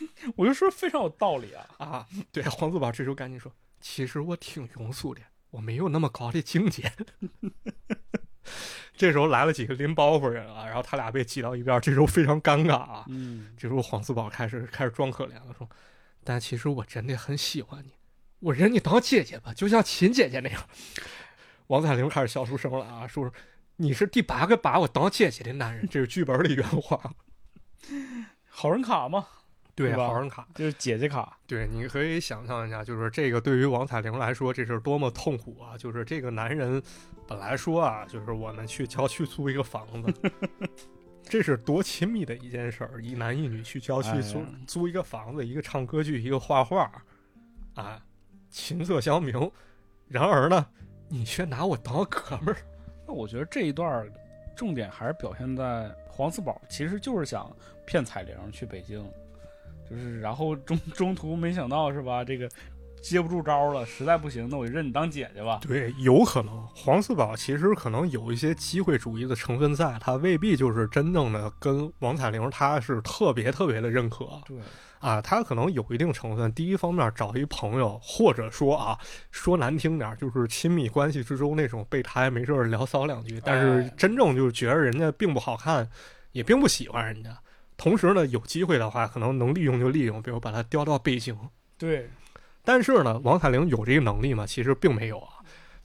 [0.36, 2.06] ”我就说非常有道理啊啊！
[2.32, 6.90] 对，黄四宝这时候赶紧说：“其实我挺庸俗的，我没有那么高的境界。
[8.96, 13.04] ”这时候来了几个拎包袱人啊，然后他俩被挤到一边，这时候非常尴尬啊。
[13.08, 15.68] 嗯，这时候黄四宝开始开始装可怜了，说
[16.24, 17.92] ：“但其实我真的很喜欢你，
[18.46, 20.62] 我认你当姐姐吧，就像亲姐姐那样。”
[21.66, 23.32] 王彩玲开始笑出声了啊，说
[23.76, 27.12] ：“你是第八个把我当姐姐的男人。”这是剧本里原话。
[28.48, 29.26] 好人卡吗？
[29.74, 30.46] 对，吧好人卡。
[30.54, 31.36] 就是姐姐卡。
[31.46, 35.76] 对，你可以想象一下，就是这个对于王彩玲来说，这是多么痛苦啊！
[35.76, 36.80] 就是这个男人
[37.26, 40.14] 本来说啊，就是我们去郊区租一个房子，
[41.28, 46.90] 这是多亲密的一件事儿，一男一女去郊区租、哎租一个房子，一个唱歌剧，一个画画，
[47.74, 48.00] 啊，
[48.56, 49.50] 琴瑟相鸣。
[50.08, 50.66] 然而呢，
[51.08, 52.56] 你却拿我当哥们儿。
[53.06, 54.10] 那我觉得这一段儿
[54.56, 59.06] 重点还是表现在黄四宝其实就是想骗彩玲去北京，
[59.88, 62.24] 就是然后中中途没想到是吧？
[62.24, 62.48] 这个
[63.02, 65.60] 接不住招了，实在不行，那我就认你当姐姐吧。
[65.60, 74.56] 对，有可能黄四宝其实可能有一些机会主义的成分在，他未必就是真正的跟王彩玲他是特别特别的认可对，
[74.98, 76.52] 啊，他可能有一定成分。
[76.52, 78.98] 第一方面找一朋友，或者说啊，
[79.30, 85.88] 说难听点，就是亲密关系之中那种备胎，没事儿聊骚两句，但是哎真正就是觉得人家并不好看，
[86.32, 87.30] 也并不喜欢人家。
[87.76, 91.36] 同时呢，有机会的话，可能能利用就利用，比如把他调到北京，
[91.76, 92.08] 对，
[92.64, 94.46] 但是呢，王彩玲有这个能力吗？
[94.46, 95.34] 其实并没有啊。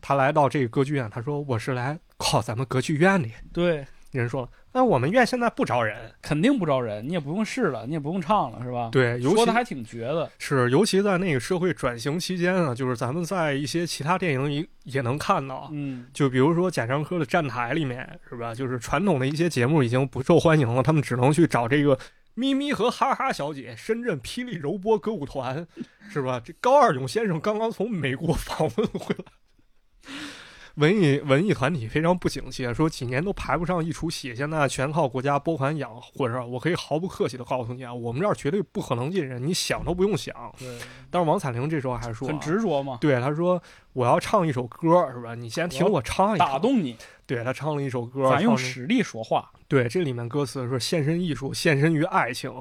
[0.04, 3.30] 他来到这个歌剧院，他说：“我是来考咱们歌剧院的。
[3.54, 3.86] 对，”
[4.20, 6.12] 人说了：“那我们院现在不招人。
[6.22, 10.30] 肯定不招人，你也不用试了，你也不用唱了，是吧？”，对，尤其说的还挺绝的。
[10.38, 18.54] 是尤其在那个社会转型期间啊，就是咱们在一些其他电影里也能看到，嗯，就比如说贾樟柯的《站台》里面，是吧？
[18.54, 21.98] 就是传统的一些节目已经不受欢迎了，他们只能去找这个
[22.34, 25.66] 咪咪和哈哈小姐、深圳霹雳柔波歌舞团，
[26.10, 26.42] 是吧？
[26.44, 30.12] 这高二勇先生刚刚从美国访问回来。
[30.82, 36.44] 文艺文艺团体非常不景气，说几年都排不上一出戏，现在全靠国家拨款养活着。
[36.44, 40.34] 我可以毫不客气的告诉你啊，我们这儿绝对不可能进人，你想都不用想。
[40.58, 40.80] 对，
[41.12, 43.62] 但是王彩玲这时候还说、啊，很执着嘛，对，他说
[43.94, 45.36] 我要唱一首歌，是吧？
[45.36, 46.48] 你先听我唱一唱。
[46.48, 49.52] 打动你，对他唱了一首歌，咱用实力说话。
[49.68, 52.52] 对这里面歌词说献身艺术，献身于爱情，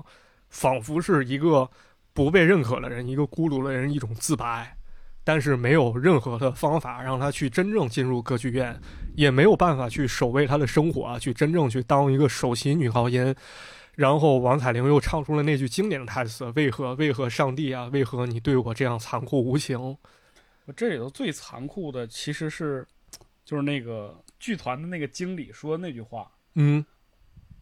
[0.50, 1.70] 仿佛是一个
[2.12, 4.76] 不被认可的人，一个孤独的人一种自白。
[5.30, 8.76] 但是没有任何的方法让他去真正进入歌剧院，
[9.14, 13.32] 也没有办法去守卫他的生活啊，去真正去当一个首席女高音。
[13.94, 19.80] 然后王彩玲又唱出了那句经典的台词：“为何，为何上帝啊，为何你对我这样残酷无情
[20.64, 22.84] 我这里头最残酷的其实是，
[23.44, 26.84] 就是那个剧团的那个经理说的那句话。？”嗯，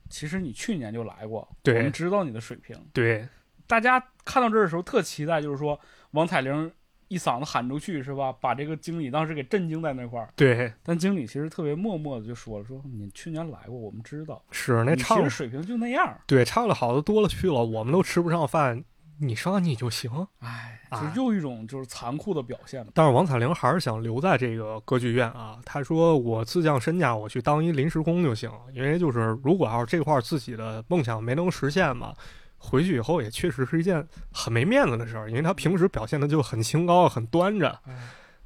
[0.08, 2.74] 其实你去年就来过，对我们知道你的水平。
[2.94, 3.28] 对，
[3.66, 5.78] 大家看到这儿的时候特期待，就是说
[6.12, 6.72] 王彩玲
[7.08, 8.32] 一嗓子喊出去是吧？
[8.40, 10.28] 把这个经理当时给震惊在那块儿。
[10.36, 16.16] 对，但经理其实特别默默的就说了，说你去年来过，我们知道，是那你其唱实水平就那样。
[16.26, 18.84] 对唱的好的多了去了，我们都吃不上饭，
[19.20, 20.10] 你上你就行。
[20.40, 22.92] 哎，啊就又一种就是残酷的表现了。
[22.94, 25.58] 但是王彩玲还是想留在这个歌剧院啊。
[25.64, 28.50] 她说：“我自降身价，我去当一临时工就行。
[28.72, 32.14] 因为就是如果要是这块儿自己的梦想没能实现嘛，
[32.58, 35.30] 回去以后也确实是一件很没面子的事儿。
[35.30, 37.94] 因为他平时表现的就很清高、很端着，哎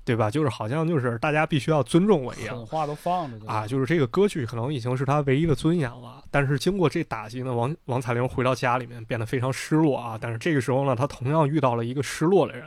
[0.04, 0.28] 对吧？
[0.28, 6.24] 就是好像就是大家必须要尊重我一样狠。”话都放着啊，，就是这个歌剧可能已经是他唯一的尊严了。
[6.28, 10.18] 但是经过这打击呢，王王彩玲回到家里面变得非常失落啊。
[10.20, 12.66] 但是这个时候呢，他同样遇到了一个失落的人。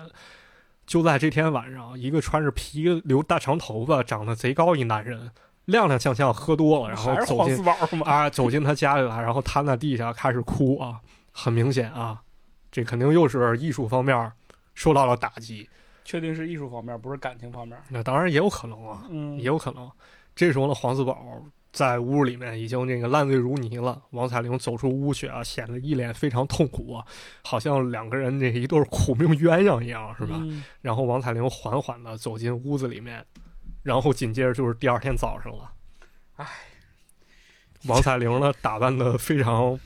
[0.88, 5.30] 就在这天晚上，一个穿着皮留大长头发、长得贼高一男人，
[5.68, 7.66] 踉踉跄跄喝多了，然后还是走进。
[8.06, 11.02] 啊走进他家里来，然后瘫在地下开始哭啊。
[11.38, 12.24] 很明显啊，
[12.72, 14.32] 这肯定又是艺术方面
[14.74, 15.70] 受到了打击。
[16.06, 17.78] 确定是艺术方面，不是感情方面。
[17.90, 19.92] 那当然也有可能啊，嗯，也有可能。
[20.34, 21.44] 这时候呢，黄四宝
[21.74, 24.02] 在屋里面已经那个烂醉如泥了。
[24.12, 27.06] 王彩玲走出屋去啊，显得一脸非常痛苦啊，
[27.44, 30.38] 好像两个人这一对苦命鸳鸯一样，是吧？
[30.40, 33.26] 嗯然后王彩玲缓缓地走进屋子里面，
[33.84, 35.72] 然后紧接着就是第二天早上了。
[36.36, 36.48] 唉，
[37.88, 39.78] 王彩玲呢打扮的非常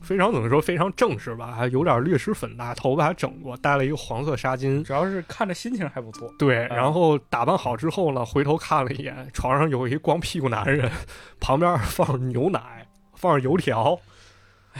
[0.00, 4.82] 非常怎么说，非常正式吧，还有点略施粉黛，头发还整过，戴了一个黄色纱巾。
[4.82, 6.32] 主要是看着心情还不错。
[6.38, 10.90] 对，然后打扮好之后呢，回头看了一眼，床上有一光屁股男人，
[11.38, 13.98] 旁边放着牛奶，放着油条。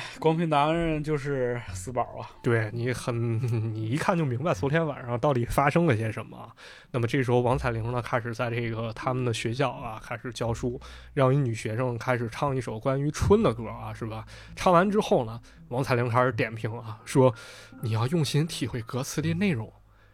[0.18, 2.30] 光凭男人就是四宝啊！
[2.42, 3.40] 对你很，
[3.74, 6.50] 你一看就明白昨天晚上到底发生了些什么。
[6.90, 10.80] 那么这时候，王彩玲呢开始在这个他们的学校啊开始教书，
[11.14, 14.24] 让一女学生开始唱一首关于春的歌啊，是吧？
[14.56, 17.34] 唱完之后呢，王彩玲开始点评啊，说
[17.82, 19.72] 你要用心体会歌词的内容。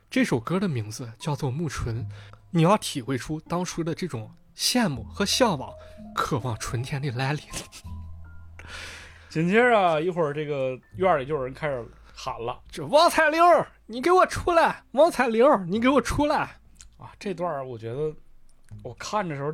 [0.08, 2.04] 这首歌的名字叫做《暮春》，
[2.50, 5.72] 你要体会出当初的这种羡慕和向往，
[6.14, 7.42] 渴望春天的来临。
[9.36, 13.38] 紧接着一会儿，这个院里就有人开始喊了：“这王彩玲，
[13.84, 14.82] 你给我出来！
[14.92, 16.36] 王彩玲，你给我出来！”
[16.96, 18.10] 啊，这段我觉得
[18.82, 19.52] 我看的时候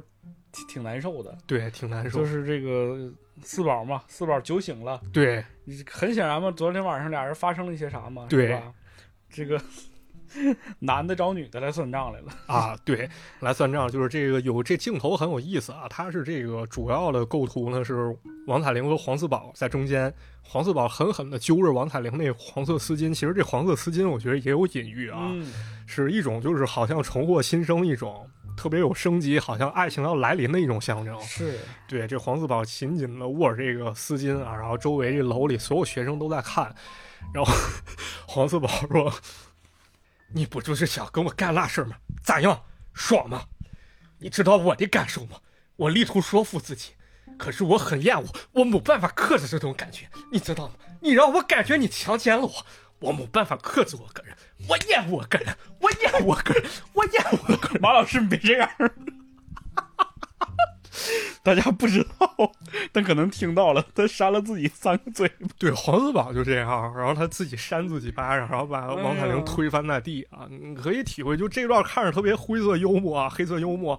[0.52, 1.36] 挺挺难受的。
[1.48, 2.20] 对，挺难受。
[2.20, 5.02] 就是这个四宝嘛，四宝酒醒了。
[5.12, 5.44] 对，
[5.90, 8.26] 很显然嘛，昨天晚上俩人发生了一些啥嘛？
[8.30, 8.72] 对吧？
[9.30, 9.60] 这个。
[10.80, 12.76] 男的找女的来算账来了啊！
[12.84, 13.08] 对，
[13.40, 15.86] 来算账就是这个有这镜头很有意思啊。
[15.88, 18.16] 它是这个主要的构图呢是
[18.46, 23.14] 王彩玲和黄四宝在中间，黄四宝狠狠地揪着王彩玲那黄色丝巾。
[23.14, 25.30] 其实这黄色丝巾我觉得也有隐喻啊，
[25.86, 31.20] 是一种就是好像重获新生一种特别有生机，好像爱情要来临的一种象征。
[31.20, 36.74] 是对这黄四宝紧紧地握着这个丝巾啊，然后周围这楼里所有学生都在看，
[37.34, 37.52] 然后
[38.26, 39.12] 黄四宝说。
[40.34, 41.96] 你不就是想跟我干那事儿吗？
[42.22, 42.64] 咋样，
[42.94, 43.44] 爽吗？
[44.18, 45.38] 你知道我的感受吗？
[45.76, 46.92] 我力图说服自己，
[47.38, 50.74] 可是我很厌恶，我没办法克制这种感觉，你知道吗？
[51.00, 52.66] 你让我感觉你强奸了我，
[53.00, 54.36] 我没办法克制我个人，
[54.68, 57.82] 我厌恶我个人，我厌恶我个人，我厌恶我个人。
[57.82, 58.70] 马老师别这样。
[61.42, 62.52] 大家不知道，
[62.92, 63.84] 但可能听到了。
[63.94, 65.48] 他扇了自己三个嘴巴。
[65.58, 70.46] 对，黄四宝就这样，然后他自己扇自己巴掌，然后把王彩玲推翻在地啊！
[70.50, 73.98] 你可以体会，就这段看着特别灰色幽默啊，黑色幽默。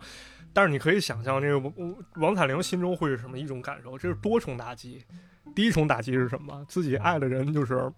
[0.53, 3.97] 但是你可以想象，这个王王彩玲心中会是什么一种感受？
[3.97, 5.03] 这是多重打击。
[5.55, 6.63] 第一重打击是什么？
[6.67, 7.91] 自己爱的人就是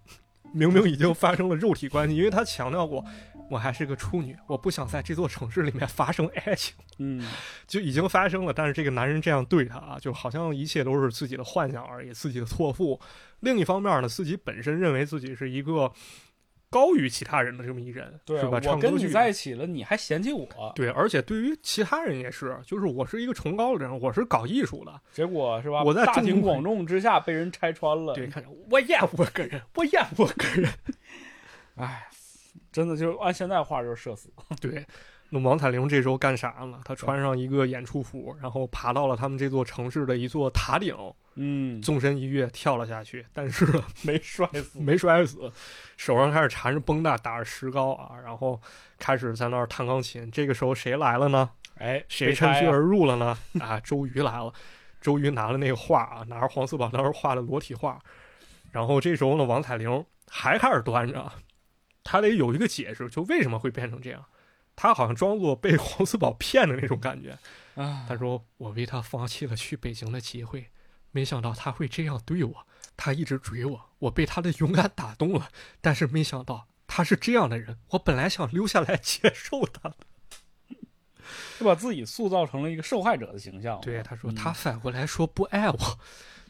[0.52, 3.04] 明明已经发生了肉体关系，因为他强调过。
[3.48, 6.74] 我还是个处女，我不想在这座城市里面发生爱情。
[6.98, 7.24] 嗯，
[7.66, 13.00] 就已经发生了，但是这个男人这样对她啊，就好像一切都是自己的幻想而已，自己的错付。
[13.40, 15.92] 另一方面呢，自己本身认为自己是一个
[16.68, 18.60] 高于其他人的这么一人，对吧？
[18.64, 20.72] 我跟你在一起了，你还嫌弃我？
[20.74, 25.84] 对，而且对于其他人也是，就是我是一个崇高的人，我是搞艺术的，结果是吧？
[25.84, 28.12] 我在大庭广众之下被人拆穿了。
[28.14, 30.72] 对，看我厌恶个人，我厌恶个人。
[31.76, 32.08] 哎。
[32.76, 34.30] 真的就按现在话就是社死。
[34.60, 34.86] 对，
[35.30, 36.78] 那王彩玲这时候干啥呢？
[36.84, 40.94] 她穿上一个演出服，然后爬到了他们这座城市的一座塔顶，
[41.36, 43.66] 嗯，纵身一跃跳了下去，但是
[44.04, 45.50] 没摔死，没摔死，
[45.96, 48.60] 手上开始缠着绷带，打着石膏啊，然后
[48.98, 50.30] 开始在那儿弹钢琴。
[50.30, 51.48] 这个时候谁来了呢？
[51.78, 53.38] 哎，谁趁虚而入了呢？
[53.58, 54.52] 啊，周瑜来了。
[55.00, 57.98] 周瑜拿了那个画啊，拿着黄四宝当时画的裸体画，
[58.70, 61.32] 然后这时候呢，王彩玲还开始端着。
[62.08, 64.24] 他得有一个解释，就为什么会变成这样。
[64.76, 67.36] 他好像装作被黄四宝骗的那种感觉
[67.74, 68.06] 啊。
[68.08, 70.70] 他说：“我为他放弃了去北京的机会，
[71.10, 72.66] 没想到他会这样对我。
[72.96, 75.48] 他一直追我，我被他的勇敢打动了。
[75.80, 77.78] 但是没想到他是这样的人。
[77.88, 79.96] 我本来想留下来接受他的，
[81.58, 83.80] 就把自己塑造成了一个受害者的形象。
[83.80, 85.76] 对，他说他反过来说不爱我。”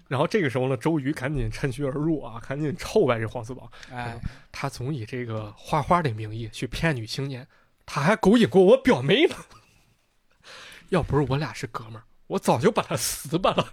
[0.08, 3.70] 然后这个时候呢，周瑜赶紧趁虚而入啊，赶紧臭败这黄四宝。
[3.90, 4.16] 哎，
[4.52, 7.46] 他总以这个画画的名义去骗女青年，
[7.84, 9.34] 他还勾引过我表妹呢。
[10.90, 13.72] 要不是我俩是哥们儿，我早就把他死板了。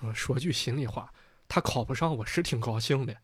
[0.00, 1.12] 说说句心里话，
[1.46, 3.16] 他考不上我是挺高兴的，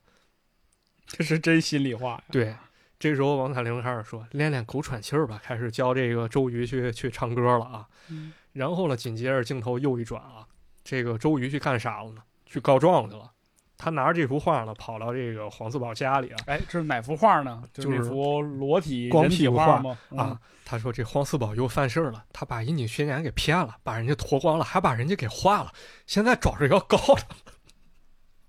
[1.08, 2.24] 这是真心里话呀。
[2.30, 2.54] 对，
[3.00, 7.88] 这时候王彩玲开始说：“练练狗喘气儿吧。”开始教这个周瑜去去唱歌了啊。
[8.06, 8.32] 嗯。
[8.59, 8.97] 然后呢？
[8.97, 10.44] 紧接着镜头又一转啊，
[10.83, 12.21] 这个周瑜去干啥了呢？
[12.44, 13.31] 去告状去了。
[13.77, 16.37] 他拿着这幅画呢，跑到这个黄四宝家里啊。
[16.47, 17.62] 哎，这是哪幅画呢？
[17.73, 19.97] 就是幅裸体光屁股画吗？
[20.16, 25.73] 啊，他说这黄四宝又犯事儿了，他把人家学员给骗了，把人家脱光了，还把人家给画了，
[26.09, 27.37] 现在找着要告他了。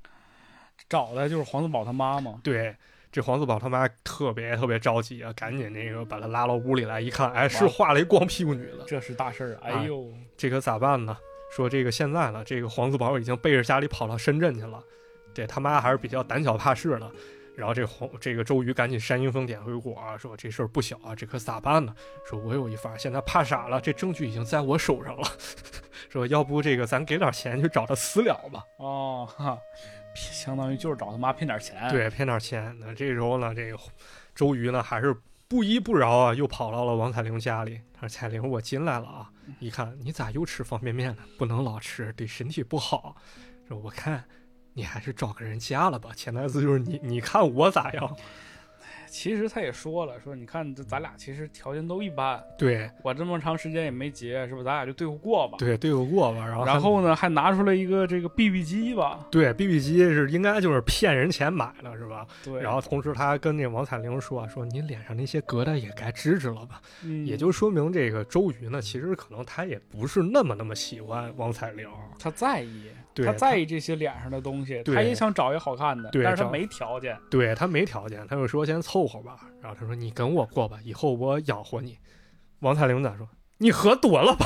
[0.90, 2.40] 找的就是黄四宝他妈吗？
[2.44, 2.76] 对。
[3.12, 9.62] 这黄四宝他妈特别特别着急啊，赶紧那个把他拉到屋里来，一看，哎，是画了一光屁股女的，这是大事儿啊！
[9.64, 11.18] 哎呦，这可咋办呢？
[11.51, 14.80] 说这个现在呢，这个黄四宝已经背着家里跑到深圳去了，
[15.34, 17.12] 这他妈还是比较胆小怕事的。
[17.55, 21.93] 然后这黄这个周瑜赶紧煽阴风点回火啊，说这事儿不小啊，这可咋办呢？
[22.26, 25.28] 说我有一法，现在怕傻了，这证据已经在我手上了。
[26.10, 28.64] 说要不这个咱给点钱去找他私了吧？
[28.78, 29.57] 哦，哈，
[30.20, 32.76] 相当于就是找他妈骗点钱。，对，骗点钱。
[32.80, 33.78] 那这时候呢，这个
[34.36, 35.16] 周瑜呢还是
[35.48, 37.82] 不依不饶啊，又跑到了王彩玲家里。
[37.94, 39.30] 他说：“彩玲，我进来了啊！
[39.60, 41.24] 一看你咋又吃方便面呢？
[41.38, 43.16] 不能老吃，对身体不好。
[43.68, 44.24] 说我看
[44.74, 46.12] 你还是找个人嫁了吧。
[46.16, 48.16] 潜台词就是你，你看我咋样？
[49.10, 54.64] 其实他也说了，说你看这咱俩其实条件都一般，对我这么长时间也没结，是不是？
[54.64, 55.57] 咱俩就对付过吧。
[55.57, 56.45] 对，对付过吧。
[56.45, 59.28] 然后然后呢，还拿出来一个这个 BB 机吧。
[59.32, 62.26] 对 BB 机是应该就是骗人钱买的，是吧？
[62.43, 66.82] 对，然后同时他还跟那王彩玲说啊，说你脸上那些疙瘩也该治治了吧。
[67.03, 71.89] 嗯也就说明这个周瑜呢，其实可能他也不是那么那么喜欢王彩玲。
[72.18, 72.84] 他在意，
[73.14, 77.20] 对他在意这些脸上的东西，对他也想找一个好看的，对但是他没条件。
[77.30, 79.39] 对他没条件，他就说先凑合吧。
[79.62, 81.97] 然后他说你跟我过吧，以后我养活你。
[82.60, 83.28] 王彩玲咋说？
[83.57, 84.45] 你喝多了吧？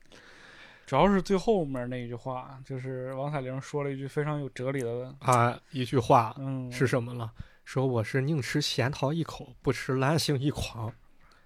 [0.86, 7.30] 主要是最后面那句话，就是王彩玲说了一句非常有哲理的，啊，一句话嗯，是什么了？
[7.64, 10.92] 说我是宁吃仙桃一口，不吃蓝杏一筐。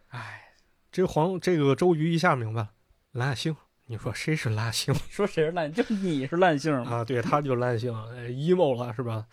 [0.09, 0.55] 哎，
[0.91, 2.71] 这黄这个周瑜一下明白了，
[3.13, 3.55] 蓝杏。
[3.87, 6.91] 你说谁是烂杏 说谁是烂，就你是烂杏嘛。
[6.97, 7.05] 啊？
[7.05, 9.27] 对，他就烂杏呃，emo 了是吧？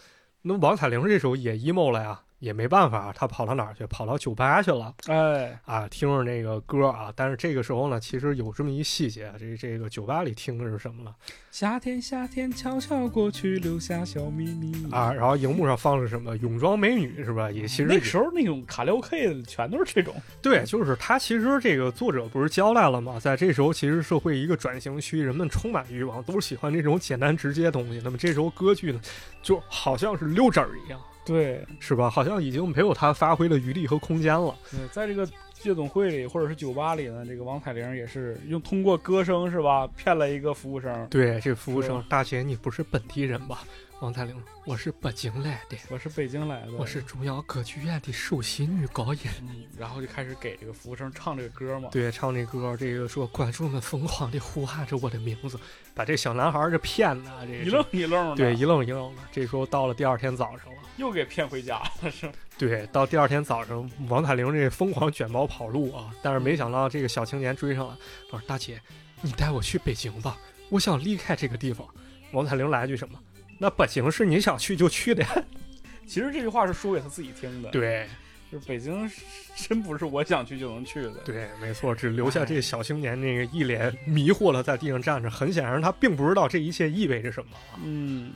[0.43, 3.85] 那王彩玲这时候也 emo 了呀，也没办法，他跑到哪儿去？
[3.85, 4.93] 跑到酒吧去了。
[5.05, 11.15] 哎，啊，听着那个歌啊，但是这个时候呢，其实有这么一细节，这这个酒吧里听的是什么了
[11.51, 15.13] 夏天夏天悄悄过去，留下小秘密啊？
[15.13, 17.51] 然后荧幕上放的是什么泳装美女是吧？
[17.51, 23.19] 也其实那时候那种卡六 K 的全都是这种，对，就是他其实这个作者不是交代了吗？
[23.19, 28.01] 在这时候，其实社会一个转型区，人们充满欲望，都是喜欢这种简单直接的东西。
[28.03, 28.99] 那么这时候歌剧呢，
[29.43, 32.09] 就好像是溜汁儿一样，对是吧？
[32.09, 34.55] 好像已经没有他发挥的余地和空间了。
[34.69, 35.27] 对，在这个
[35.63, 43.63] 夜总会里或者是酒吧里呢，这个王彩玲也是用通过歌声是吧，骗了一个服务生，对，这服务生大姐，你不是本地人吧？
[44.01, 44.35] 王彩玲，
[44.65, 49.21] 我是北京来的，我是北京来的，我是中央歌剧院的首席女高音。
[49.41, 55.55] 嗯，然后就开始给这个服务生唱这个歌嘛，对，唱这歌，这个说观众们疯狂的呼喊着我的名字，
[55.93, 59.21] 把这小男孩儿这骗的，这一愣一愣的，对一愣一愣的。
[59.31, 62.33] 这时候到了第二天早上了，又给骗回家了，是吧？
[62.57, 67.95] 对，到第二天早上，王彩玲这疯狂卷包跑路啊，但是没想到这个小青年追上来，
[68.31, 68.81] 说：“大姐，
[69.21, 70.39] 你带我去北京吧，
[70.69, 71.87] 我想离开这个地方。”
[72.33, 73.19] 王彩玲来一句什么？
[73.61, 75.23] 那北京是你想去就去的。
[76.07, 78.07] 其实这句话是说给他自己听的，，对
[78.51, 79.07] 就是北京
[79.55, 85.29] 真不是我想去就能去的，对，没错，只留下这小青年那个一脸迷惑了，在地上站着。
[85.29, 87.77] 很显然，他并不知道这一切意味着什么啊。
[87.83, 88.33] 嗯，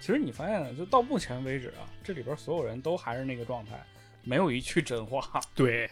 [0.00, 3.84] 其实你发现，就到目前为止啊，这里边所有人都还是那个状态，
[4.22, 5.28] 没有一句真话。
[5.56, 5.90] 对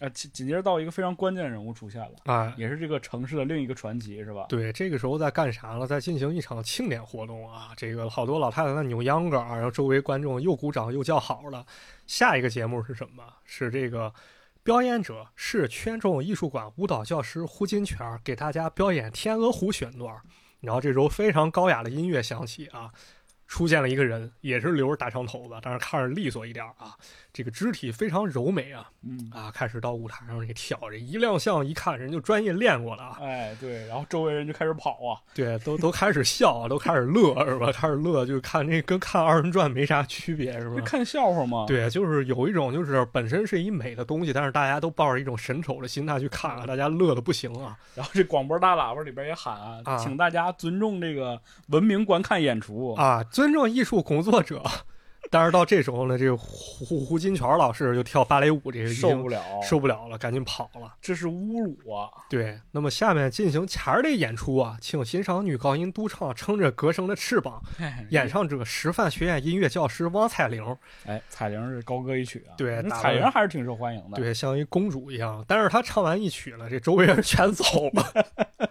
[0.00, 4.46] 啊，紧紧接着到一个非常关键人物出现了，啊，也是这个城市的另一个传奇，是吧？
[4.48, 5.86] 对，这个时候在干啥呢？
[5.86, 7.68] 在进行一场庆典活动啊！
[7.76, 11.64] 这个好多老太太在扭秧歌啊，然后周围观众又鼓掌又叫好了。
[12.06, 13.22] 下一个节目是什么？
[13.44, 14.12] 是这个
[14.62, 20.20] 表演者是圈众艺术馆舞蹈教师胡金泉给大家表演《天鹅湖》选段。
[20.60, 22.90] 然后这时候非常高雅的音乐响起啊，
[23.48, 26.94] 出现了一个人，也是留着大长头发，但是看着利索一点儿啊，
[27.40, 33.16] 这个肢体非常柔美啊嗯，啊，开始到舞台上这跳，这一亮相一看人就专业练过了啊。
[33.18, 37.72] 哎，对，然后周围人就开始跑啊，对，都都开始笑啊，都开始乐，是吧？
[37.72, 40.76] 开始乐，就看这跟看二人转没啥区别，是吧？
[40.76, 47.74] 就看笑话嘛。，对，就是有一种就是本身是一美的东西，但是大家都抱着一种神丑的心态去看啊，大家乐的不行啊。
[47.94, 52.92] 然后这广播大喇叭里边也喊啊，啊请大家尊重这个文明观看演出。
[52.96, 54.62] 啊，尊重艺术工作者。
[55.30, 60.94] 但是到这时候呢，这个胡胡胡金泉老师就跳芭蕾舞，这个受不了，受不了了，赶紧跑了。
[61.00, 62.10] 这是侮辱啊！
[62.28, 67.62] 对，那么下面进行前儿的演出啊，请欣赏女高音独唱撑着歌声的翅膀，
[68.10, 70.64] 演唱者师范学院音乐教师汪彩玲。
[71.04, 75.44] 哎，彩玲是高歌一曲啊，对彩玲还是挺受欢迎的。，对，像一公主一样。
[75.46, 78.26] 但是她唱完一曲了，这周围人全走了，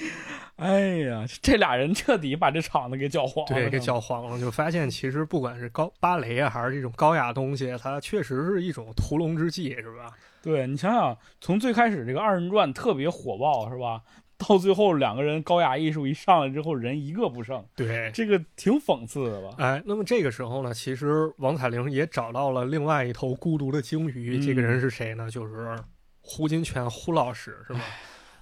[0.56, 3.54] 哎呀，这俩人彻底把这场子给搅黄了。
[3.54, 4.38] 对，给搅黄了。
[4.40, 10.10] 就发现其实不管是高芭蕾啊，还是这种高雅东西，它确实是一种屠龙之计，是吧？
[10.42, 14.02] 对你想想，从最开始这个二人转特别火爆，是吧？
[14.38, 18.08] 到最后两个人高雅艺术一上来之后，人一个不剩，对。
[18.14, 19.54] 这个挺讽刺的吧？
[19.58, 24.38] 哎，那么这个时候呢，其实王彩玲也找到了另外一头孤独的鲸鱼。
[24.38, 25.28] 嗯这个人是谁呢？
[25.28, 25.76] 就是
[26.20, 27.80] 胡金铨胡老师，是吧？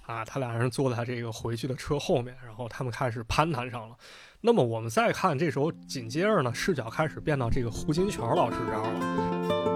[0.07, 3.95] 啊，他俩人坐在这个回去的车后面，然后他们开始攀谈上了。
[4.39, 9.67] 那么我们再看，这时候紧接着呢，视角开始变到这个胡金泉老师这儿了。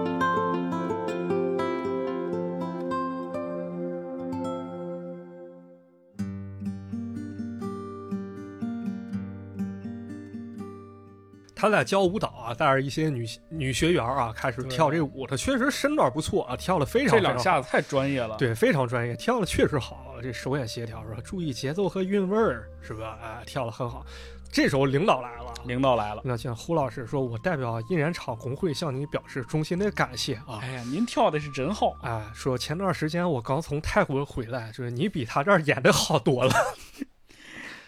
[11.54, 15.26] 他在教舞蹈啊，带着一些女女学员啊，开始跳这舞。
[15.28, 18.36] 他确实身段不错啊，跳的非常好两下子太专业了。
[18.36, 21.20] 对，非常专业，跳的确实好，这手眼协调是吧？
[21.24, 23.18] 注意节奏和韵味儿是吧？
[23.22, 24.06] 哎，跳的很好。
[24.50, 26.20] 这时候领导来了，领导来了。
[26.24, 30.60] 那像胡老师说，我代表印染厂工会向您表示衷心的感谢啊！
[30.60, 31.96] 哎呀，您跳的是真好。
[32.02, 36.54] 哎，说前段时间我刚从泰国回来，就是你比他这儿演的好多了。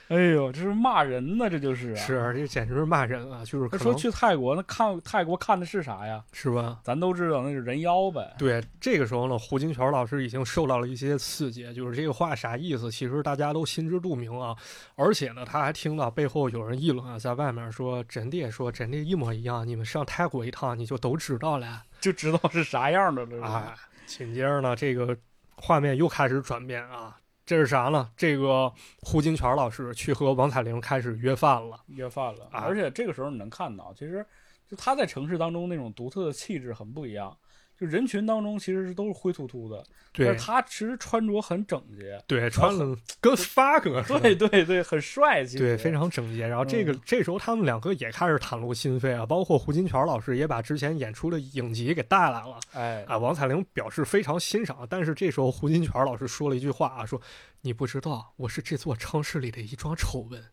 [0.09, 1.96] 哎呦，这是骂人呢，这就是、啊。
[1.96, 3.42] 是，这简直是骂人啊！
[3.44, 6.22] 就是可能他说去泰国，那看泰国看的是啥呀？
[6.32, 6.78] 是吧？
[6.84, 8.34] 咱都知道那是人妖呗。
[8.38, 14.55] 对，这个时候呢，胡金铨老师已经受到了一些刺激，就是这个话啥意思，其实大家都心知肚明啊。
[14.94, 21.82] 而且呢，他还听到背后有人议论啊，在外面说真的，说真的，一模一样，你们上泰国一趟，你就都知道了。
[21.98, 23.46] 就知道是啥样的了。
[23.46, 23.74] 哎，
[24.05, 25.16] 紧接着呢，这个
[25.57, 27.16] 画面又开始转变啊。
[27.47, 28.11] 这是啥呢？
[28.16, 28.72] 这个
[29.03, 32.47] 胡金铨老师去和王彩玲开始约饭了，约饭了。
[32.51, 34.24] 啊而且这个时候你能看到，其实
[34.66, 37.36] 就他在城市当中那种独特的气质很不一样。
[37.79, 42.22] 就人群当中其实是都是灰秃秃的，但对是他其实穿着很整洁。
[42.27, 45.59] 对，穿了跟发哥对对对，很帅气。
[45.59, 46.47] 对，非常整洁。
[46.47, 53.18] 然后这个、嗯这时候他们两个也开始袒露心扉啊，包括胡金铨老师也把之前演出的影集给带来了哎，啊。
[53.18, 57.20] 王彩玲表示非常欣赏，但是这时候胡金铨老师说了一句话啊，说
[57.62, 60.45] 你不知道我是这座城市里的一桩丑闻，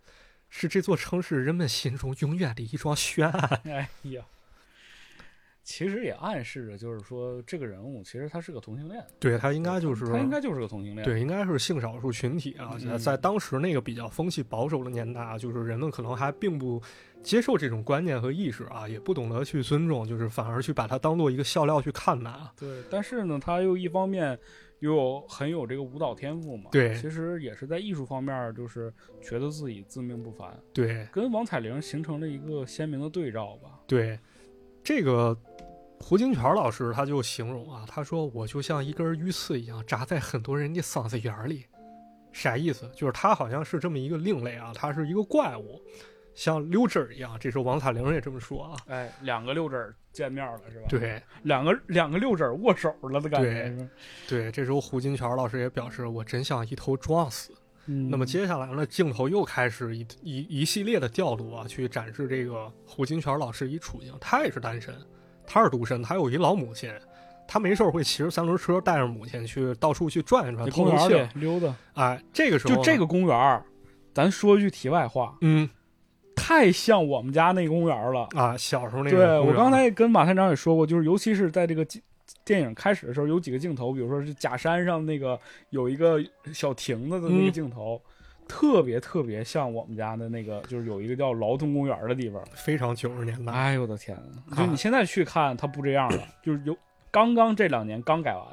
[0.49, 3.61] 是这座城市人们心中永远的一桩悬案。
[3.65, 4.23] 哎呀，
[5.71, 11.05] 其实也暗示着，就是说这个人物其实他是个同性恋，对他应该就是他应该就是个同性恋。
[11.05, 16.81] 对，应该是性少数群体啊，在嗯在当时那个比较风气保守的年代啊，就是人们可能还并不
[17.23, 22.51] 接受这种观念和意识啊，也不懂得去尊重，就是反而去把它当做一个笑料去看待啊。
[22.59, 24.37] 对，但是呢，他又一方面
[24.79, 33.79] 又有很有这个舞蹈天赋嘛，对其实也是在艺术方面，就是觉得自己自命不凡，对跟王彩玲形成了一个鲜明的对照吧。
[33.87, 34.19] 对，
[34.83, 35.37] 这个
[35.99, 41.65] 胡金泉老师他就形容啊，他说我就像一根鱼刺一样扎在很多人的嗓子眼儿里，
[42.31, 42.89] 啥意思？
[42.95, 45.81] 就是他好像是这么一个另类啊，他是一个怪物。
[46.33, 48.77] 像溜针儿一样，这时候王彩玲也这么说啊。
[48.87, 53.69] 哎，两个溜指儿见面了是吧？，对，两个两个六指儿握手了的感觉
[54.29, 54.43] 对。
[54.43, 57.53] 对，这时候胡金泉老师也表示，我真想一头撞死。
[57.87, 64.13] 嗯，那么接下来呢，镜头又开始一一一系列的调度啊，去展示这个胡金铨老师一处境。
[64.19, 64.93] 他也是单身，
[65.45, 66.91] 他是独身，他有一老母亲，
[67.47, 73.63] 他没事儿会骑着三轮车带着母亲去到处去转一转，这公园透透气溜达，哎，这个时候就这个，公园，
[74.13, 75.69] 咱说句题外话，嗯
[76.33, 78.27] 太像我们家那公园了。
[78.31, 82.01] 啊，小时候那个对我刚才跟马探长也说过，就是尤其是在这个镜
[82.51, 85.39] 电影开始的时候，有几个镜头，比如说是假山上那个
[85.69, 86.21] 有一个
[86.53, 88.01] 小亭子的那个嗯镜头，
[88.45, 92.43] 特别特别像我们家的那个，就是有一个叫劳动公园的地方。
[92.53, 94.53] 非常九十年代，哎呦我的天呐！
[94.53, 96.77] 啊就你现在去看，它不这样了，就是有
[97.09, 98.45] 刚刚这两年刚改完，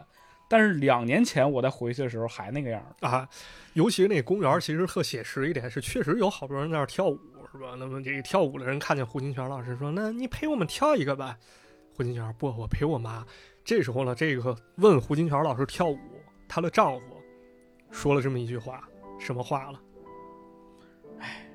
[0.49, 3.09] 但是两年前我再回去的时候还那个样儿。
[3.09, 3.29] 啊，
[3.73, 7.19] 尤其是那公园，其实特写实一点，是确实有好多人在那儿跳舞，
[7.51, 7.75] 是吧？
[7.77, 11.37] 那么这个跳舞的人看见胡金泉老师说：“那你陪我们跳一个吧。”
[11.97, 13.27] 胡金泉不，我陪我妈。
[13.69, 15.99] 这时候呢，这个问胡金铨老师跳舞，
[16.49, 17.03] 她的丈夫
[17.91, 18.89] 说了这么一句话，
[19.19, 19.79] 什么话了？
[21.19, 21.47] 哎，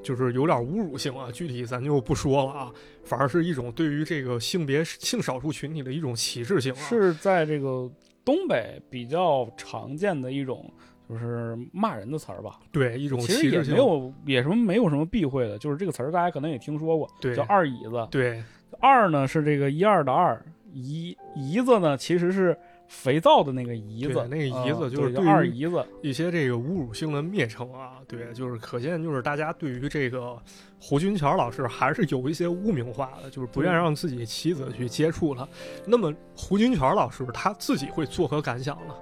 [0.00, 2.72] 就是有点侮辱性啊，具体咱就不说了啊，
[3.02, 6.76] 反而是一种对于这个性别性少数群体的一种歧视性啊。
[6.76, 7.90] 是在这个
[8.24, 10.72] 东北比较常见的一种，
[11.08, 12.60] 就是骂人的词儿吧。
[12.70, 18.06] 对一种其实歧视性，也没有也什么没有什么避讳的，就是这个词儿大家可能也听说过，对叫二椅子。
[18.08, 18.40] 对
[18.78, 20.40] 二呢是这个一二的二，
[20.74, 22.56] 姨姨子呢其实是
[22.88, 25.86] 肥皂的那个姨子，那个姨子就是对二姨子。
[26.02, 30.36] 一些这个侮辱性的蔑称啊，对，就是可见，就是大家对于这个
[30.80, 35.48] 胡军桥老师还是有一些污名化的，就是不愿让自己妻子去接触他。
[35.86, 38.94] 那么胡军桥老师他自己会作何感想呢？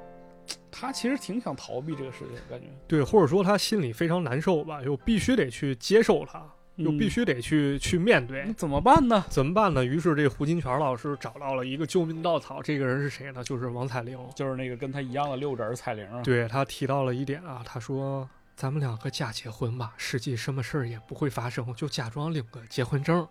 [0.71, 6.43] 他其实挺想逃避这个事情，感觉对，或者说他心里非常难受吧，又必须得去接受他，
[6.77, 8.53] 又必嗯须得去、去面对。
[8.55, 9.25] 怎么办呢？
[9.29, 9.85] 怎么办呢？
[9.85, 13.45] 于是这胡金泉老师找到了一个救命稻草，这个人是谁呢？
[13.45, 14.19] 就是王彩玲。
[14.35, 23.27] 就是那个跟他一样的六指儿彩铃，对他提到了一点啊，他说：“咱们两个假结婚吧，实际什么事儿也不会发生，就假装领个结婚证，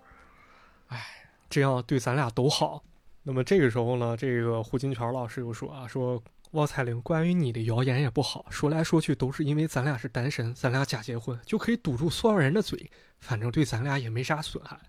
[0.88, 1.00] 哎，
[1.50, 2.84] 这样对咱俩都好。”
[3.24, 6.22] 那么这个时候呢，这个胡金泉老师又说啊，说
[6.52, 14.80] 王彩玲关于你的谣言也不好，说来说去都是因为咱俩是单身，咱俩假结婚就可以堵住所有人的嘴，反正对咱俩也没啥损害。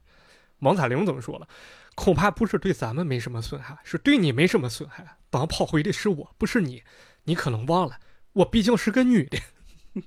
[0.59, 1.49] 王彩玲怎么说了？
[1.95, 5.19] 恐怕不是对咱们没什么损害，是对你没什么损害。
[5.31, 6.83] 帮跑回的是我，不是你。
[7.25, 7.97] 你可能忘了，
[8.33, 9.39] 我毕竟是个女的。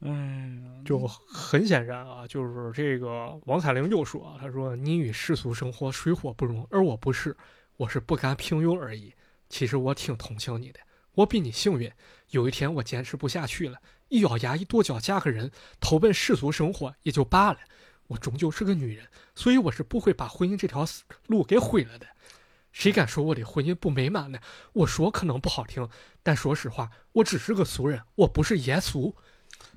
[0.00, 7.36] 嗯，就很显然啊，就是这个王彩玲又说啊，她说你与世俗生活水火不容，而我不是，
[7.76, 9.12] 我是不甘平庸而已。
[9.56, 10.80] 其实我挺同情你的，
[11.14, 11.90] 我比你幸运。
[12.28, 15.50] 有一天我坚持不下去了，一咬牙一跺脚嫁个人，
[15.80, 17.58] 投奔世俗生活也就罢了。
[18.08, 20.84] 我终究是个女人，所以我是不会把婚姻这条
[21.28, 22.06] 路给毁了的。
[22.70, 24.38] 谁敢说我的婚姻不美满呢？
[24.74, 25.88] 我说可能不好听，
[26.22, 29.10] 但说实话，我只是个俗人，我不是耶稣。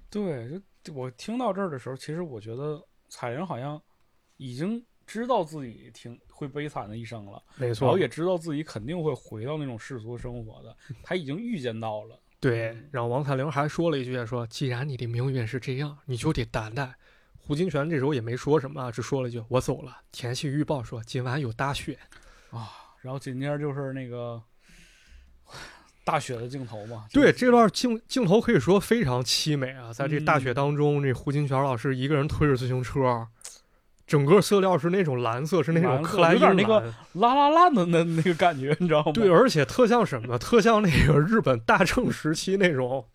[0.10, 0.62] 对，
[0.94, 3.82] 我听到这儿的时候，其实我觉得彩云好像
[4.36, 12.20] 已经知道自己挺会悲惨的一生了，没错然后也知道自己肯定会回到那种世俗生活的， 他已经预见到了。
[12.40, 16.94] 对，然后王彩玲还说了一句说：“既然你的命运是这样，你就得担待。”
[17.36, 21.98] 胡金铨这时候也没说什么，只说了一句：“我走了。”天气预报说今晚有大雪
[22.52, 22.70] 啊，
[23.02, 24.40] 然后紧接着就是那个
[26.06, 27.08] 大雪的镜头嘛。
[27.12, 33.28] 对，这段镜镜头可以说非常凄美啊，在这大雪当中，这胡金铨老师一个人推着自行车，
[34.10, 39.12] 整个色调是那种蓝色，是那种克莱因蓝，那个拉拉烂的那那个感觉，你知道吗？
[39.14, 40.38] 对，而且特像什么？
[40.38, 43.06] 特像那个日本大正时期那种。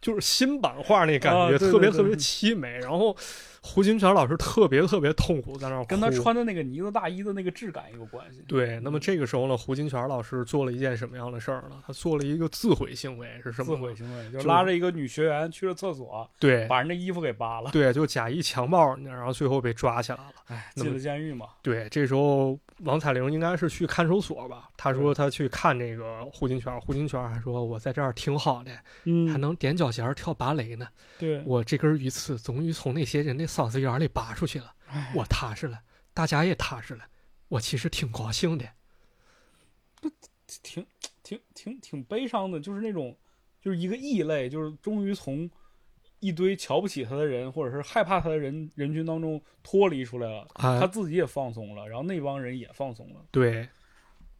[0.00, 2.80] 就是新版画那感觉，特别特别凄美。
[2.80, 3.16] 然后
[3.62, 8.42] 胡金铨老师特别特别痛苦，在那儿跟他穿的那个呢子大衣的那个质感有关系。
[8.48, 11.76] 对，那么这个时候呢，胡金铨老师做了一件什么样的事儿呢？
[11.86, 13.76] 他做了一个自毁行为，是什么？
[13.76, 21.46] 自毁行为就拉着一个女学员去了厕所，对，把人的衣服给扒了，对，就假意强暴人家，然后最后被抓起来了，哎，进了监狱嘛。
[21.62, 24.68] 对，这时候王彩玲应该是去看守所吧？
[24.76, 28.72] 他说他去看这个胡金铨，胡金铨还说我在这儿挺好的，
[29.04, 30.88] 嗯，还能踮脚尖跳芭蕾呢。
[31.18, 34.74] 对，我这根鱼刺终于从那些人的嗓子眼里拔出去了，
[35.14, 35.82] 我踏实了，
[36.14, 37.04] 大家也踏实了，
[37.48, 38.66] 我其实挺高兴的。
[40.00, 40.10] 不，
[40.62, 40.86] 挺
[41.22, 43.16] 挺挺挺悲伤的，就是那种，
[43.60, 45.50] 就是一个异类，就是终于从
[46.20, 53.20] 一堆瞧不起他的人或者是害怕他的人人群当中脱离出来了，他自己也放松了，然后那帮人也放松了。
[53.30, 53.68] 对。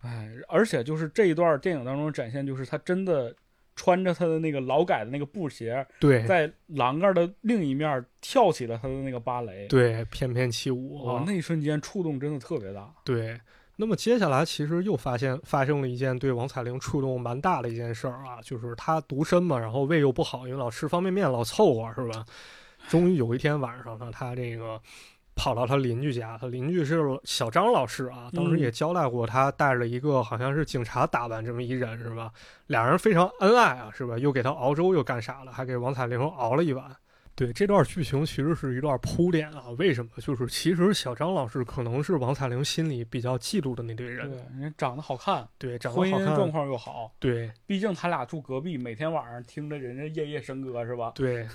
[0.01, 3.33] 哎，而且就是这一段电影当中展现，就是他真的
[3.75, 12.93] 穿着他的那个劳改的那个布鞋，对，在栏杆的另一面跳起了他的那个芭蕾，对，翩翩起舞，哇，那一瞬间触动真的特别大。
[13.05, 13.41] 对，
[13.77, 22.25] 那么接下来其实又发现发生了一件对王彩玲触动蛮大的一件事儿啊，就是她独身嘛，然后胃又不好，因为老吃方便面老凑合，是吧？
[22.89, 24.81] 终于有一天晚上呢，她这个。
[25.35, 32.31] 跑到他邻居家，他邻居是小张老师啊，当时也交代过，他带着一个好像是警察打扮这么一人是吧？
[32.67, 34.19] 俩人非常恩爱啊，是吧？
[34.19, 35.53] 又给他熬粥，又干啥了？
[35.53, 36.85] 还给王彩玲熬了一碗。
[37.35, 40.11] 对这段剧情其实是一段铺垫啊，为什么？
[40.21, 51.13] 就是其实小张老师可能是王彩玲心里比较嫉妒的那堆人，对，人长得好看，对，长得好看，状况又好，对，毕竟他俩住隔壁，每天晚上听着人家夜夜笙歌是吧？
[51.15, 51.49] 对，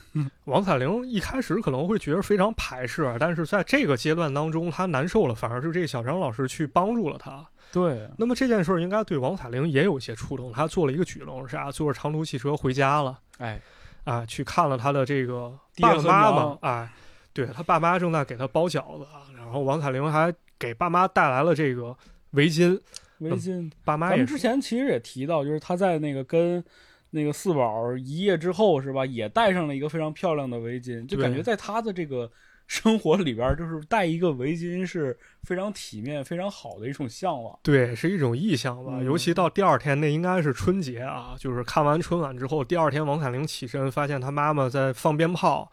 [0.45, 7.47] 王彩玲一开始可能会觉得非常排斥，但是在这个阶段当中，她难受了，反而是这小张老师去帮助了她。
[7.71, 11.71] 对，那么这件事儿应该对王彩玲也有些触动，她做了一个举动是啥？
[11.71, 13.61] 坐着长途汽车回家了，哎。
[14.09, 15.51] 啊，去看了他的这个
[15.81, 16.89] 爸爸妈妈，哎，
[17.33, 19.05] 对他爸妈正在给他包饺子，
[19.35, 21.95] 然后王彩玲还给爸妈带来了这个
[22.31, 22.79] 围巾，
[23.19, 23.69] 围巾。
[23.83, 26.63] 爸妈咱们之前其实也提到，就是他在那个跟
[27.09, 29.05] 那个四宝一夜之后，是吧？
[29.05, 32.31] 也戴上了一个非常漂亮的围巾，就感觉在他的这个。
[32.67, 39.01] 生活里边就是戴一个围巾是非常体面、非常好的一种向往， 对，是一种意向吧。
[39.01, 45.71] 尤其到第二天，那应该是春节啊，就是看完春晚之后，第二天王彩玲起身，发现她妈妈在放鞭炮，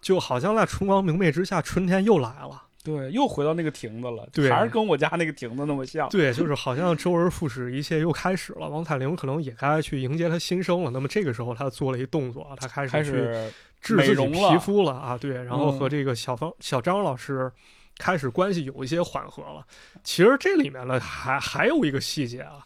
[0.00, 2.64] 就好像在春光明媚之下，春天又来了。
[2.86, 6.08] 对，又回到那个亭子了，对，还是跟我家那个亭子那么像。
[6.08, 8.68] 对，就是好像周而复始，一切又开始了。
[8.68, 10.90] 王彩玲可能也该去迎接她新生了。
[10.92, 13.52] 那么这个时候，她做了一动作，她开始去。
[13.78, 17.52] 治自己皮肤了啊，对，然后和这个小方小张老师
[17.98, 19.64] 开始关系有一些缓和了。
[20.02, 22.64] 其实这里面呢，还还有一个细节啊，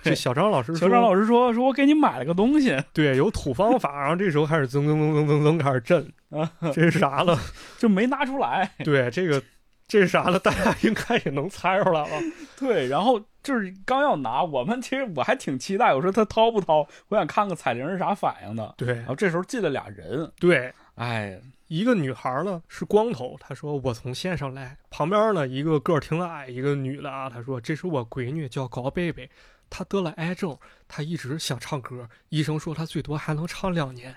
[0.00, 7.36] 这小张老师，小张老师说说我给你买了个东西， 对，有土方法，然后这时候开始噔噔噔噔噔噔开始震啊，这是啥了？
[7.78, 8.70] 就没拿出来。
[8.84, 9.42] 对，这个
[9.90, 10.38] 这是啥了？
[10.38, 12.22] 大家应该也能猜出来了。
[12.56, 13.20] 对，然后。
[13.42, 18.74] 就是刚要拿，我们其实我还挺期待，我说他掏不掏，我想看看彩铃是啥反应的。
[18.76, 24.76] 对，然后这时候进了俩人，对，哎，一个女孩呢是光头，她说我从县上来。
[24.90, 29.30] 旁边呢一个个儿挺矮，一个女的啊，她说这是我闺女，叫高贝贝，
[29.70, 30.54] 她得了癌症，
[30.86, 34.14] 她一直想唱歌，医生说她最多还能唱两年。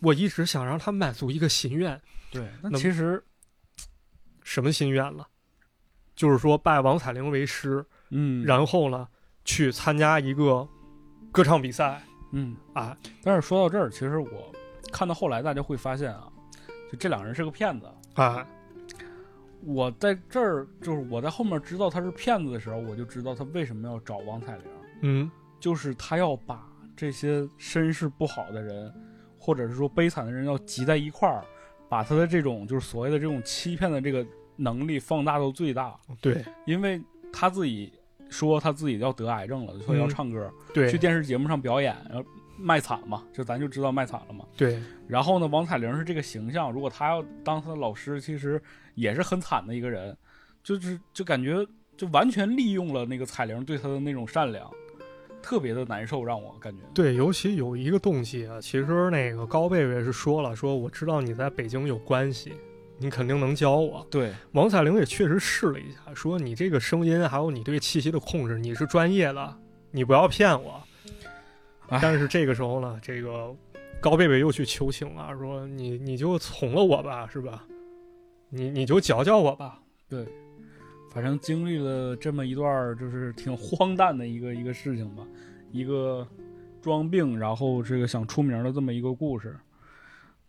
[0.00, 2.00] 我一直想让她满足一个心愿，
[2.32, 3.22] 对，那那其实，
[4.42, 5.26] 什么心愿了？
[6.14, 9.08] 就是说拜王彩玲为师，嗯，然后呢
[9.44, 10.68] 去参加一个
[11.30, 12.02] 歌唱比赛。
[12.32, 12.96] 嗯，啊。
[13.22, 14.52] 但是说到这儿，其实我
[14.92, 16.28] 看到后来，大家会发现啊，
[16.90, 17.86] 就这两人是个骗子。
[18.14, 18.46] 啊，
[19.64, 24.66] 我在这儿，就是我在后面知道他是骗子的时候，我就知道他为什么要找王彩玲，
[25.00, 25.30] 嗯，
[25.60, 28.92] 就是他要把这些身世不好的人，
[29.38, 31.42] 或者是说悲惨的人，要集在一块儿，
[31.92, 34.26] 把他的这种就是所谓的这种欺骗的这个
[34.56, 36.42] 能力放大到最大，对。
[36.64, 36.98] 因为
[37.30, 37.92] 他自己
[38.30, 40.90] 说他自己要得癌症了，说要嗯唱歌，对。
[40.90, 42.26] 去电视节目上表演，然后
[42.56, 44.46] 卖惨嘛，就咱就知道卖惨了嘛。
[44.56, 44.82] 对。
[45.06, 48.58] 然后呢，王彩玲是这个形象，如果她要当她的老师，其实
[48.94, 50.16] 也是很惨的一个人，
[50.62, 51.62] 就是就感觉
[51.98, 54.66] 就完全利用了那个彩玲对他的那种善良，
[55.42, 56.82] 特别的难受，让我感觉。
[56.94, 62.52] 对，尤其有一个动机啊，其实那个高贝贝是说了，说我知道你在北京有关系，
[62.98, 64.06] 你肯定能教我。
[64.10, 69.56] 对，王彩玲也确实试了一下，说你这个声音还有你对气息的控制，你是专业的，
[69.90, 70.80] 你不要骗我。
[71.88, 73.54] 哎但是这个时候呢，这个
[74.00, 77.64] 高贝贝又去求情了，说你你就从了我吧，是吧？
[78.48, 79.78] 你你就教教我吧。
[81.12, 85.22] 反正经历了这么一段就是挺荒诞的一个一个事情吧，
[85.70, 86.26] 一个
[86.80, 89.54] 装病然后这个想出名的这么一个故事。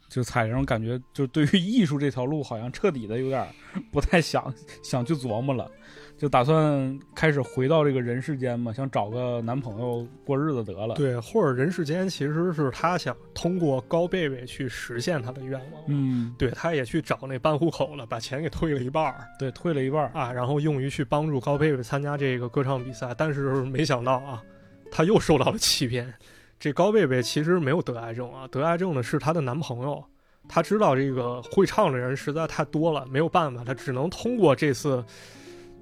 [0.08, 3.48] 就彩玲感觉就对于艺术这条路好像彻底的有点
[3.92, 4.54] 不太想
[4.84, 5.70] 想去琢磨了，
[6.18, 15.84] 就打算开始回到这个人世间嘛，想找个男朋友过日子得了。，对，或者人世间其实是他想通过高贝贝去实现他的愿望。
[15.88, 20.12] 嗯，对，他也去找那办户口了，把钱给退了一半儿对，退了一半儿。
[20.14, 23.14] 啊，然后用于去帮助高贝贝参加这个歌唱比赛。
[23.18, 24.42] 但是没想到啊，
[24.90, 26.14] 他又受到了欺骗。
[26.58, 30.02] 这高贝贝其实没有得癌症啊，得癌症的是她的男朋友。
[30.48, 35.04] 他知道这个会唱的人实在太多了，没有办法，他只能通过这次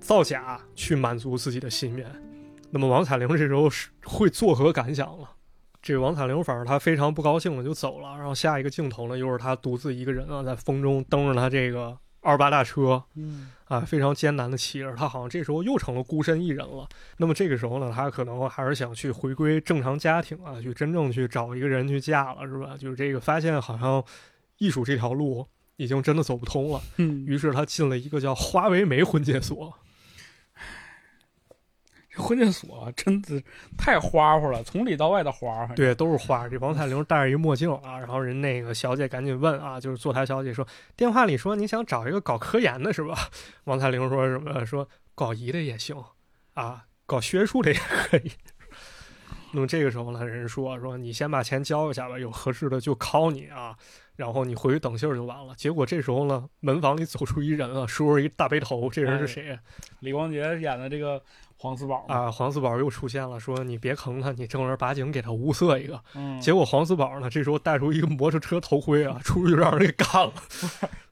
[0.01, 2.05] 造假去满足自己的心愿。
[2.71, 5.29] 那么王彩玲这时候是会作何感想了？
[5.81, 16.87] 这王彩玲反而她非常不高兴了就走了，然后下一个镜头呢，又是她独自一个人啊，在风中蹬着她这个二八大车嗯，啊，非常艰难的骑着，她好像这时候又成了孤身一人了。
[17.17, 22.77] 那么这个时候呢，她可能还是想去回归正常家庭啊，去真正去找一个人去嫁了，是吧？
[22.77, 24.03] 就是这个发现好像
[24.59, 25.45] 艺术这条路
[25.77, 29.73] 已经真的走不通了，嗯于是她进了一个叫花为媒婚介所。
[32.14, 33.41] 这婚介所啊真的
[33.78, 36.49] 太花花了，从里到外的花。，对，都是花。
[36.49, 43.30] 这王彩玲戴着一墨镜啊，然后人那个小姐赶紧问啊，就是坐台小姐说，电话里说你想找一个搞科研的是吧？
[43.64, 44.66] 王彩玲说什么？
[44.66, 45.95] 说搞医的也行
[46.53, 48.32] 啊，搞学术的也可以。
[49.53, 53.76] 那么这个时候呢，人说说你先把钱交一下吧，有合适的就考你啊，
[54.16, 55.53] 然后你回去等信儿就完了。
[55.55, 59.57] 结果这时候呢，门房里走出一人啊，梳着一大背头，这人是谁？
[59.99, 61.22] 李光洁演的这个
[61.62, 66.01] 黄四宝，啊，黄四宝又出现了，说你别坑他，你正儿八经给他物色一个。
[66.16, 70.34] 嗯，结果黄四宝呢，这时候带出一个摩托车头盔啊，出去就让人给干了。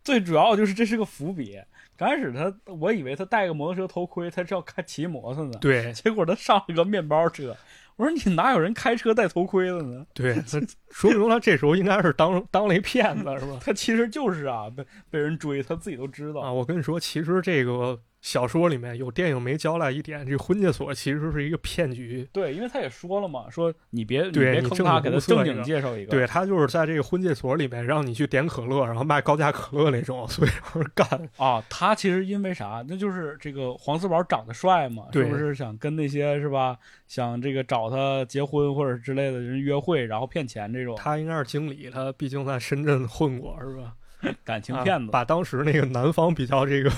[0.04, 1.62] 最主要就是这是个伏笔。
[1.95, 5.52] 刚开始他，我以为他戴个摩托车头盔，他是要开骑摩托呢。
[5.62, 7.56] 对结果他上了个面包车。
[7.97, 10.04] 我说你哪有人开车戴头盔的呢？
[10.16, 13.60] 对，他说明他这时候应该是当当了一骗子，是吧？
[13.62, 16.41] 他其实就是啊，被被人追，他自己都知道。
[16.41, 22.28] 啊，我跟你说，其实这个小说里面有电影没交代一点，这婚介所其实是一个骗局。
[22.34, 26.11] 对，因为他也说了嘛，说你别你别坑他，给他正经介绍一个。
[26.11, 31.07] 对他就是在这个婚介所里面让你去点可乐，然后卖高价可乐那种，所以让人干。
[31.38, 32.84] 啊，他其实因为啥？
[32.88, 36.78] 那就是这个黄四宝长得帅嘛，是对不是想跟那些是吧？
[37.07, 43.93] 想这个找他结婚或者之类的人约会，然后骗钱这种他应该是经理，他毕竟在深圳混过，是吧？
[44.22, 45.11] 啊 感情骗子。
[45.11, 46.91] 把当时那个南方比较这个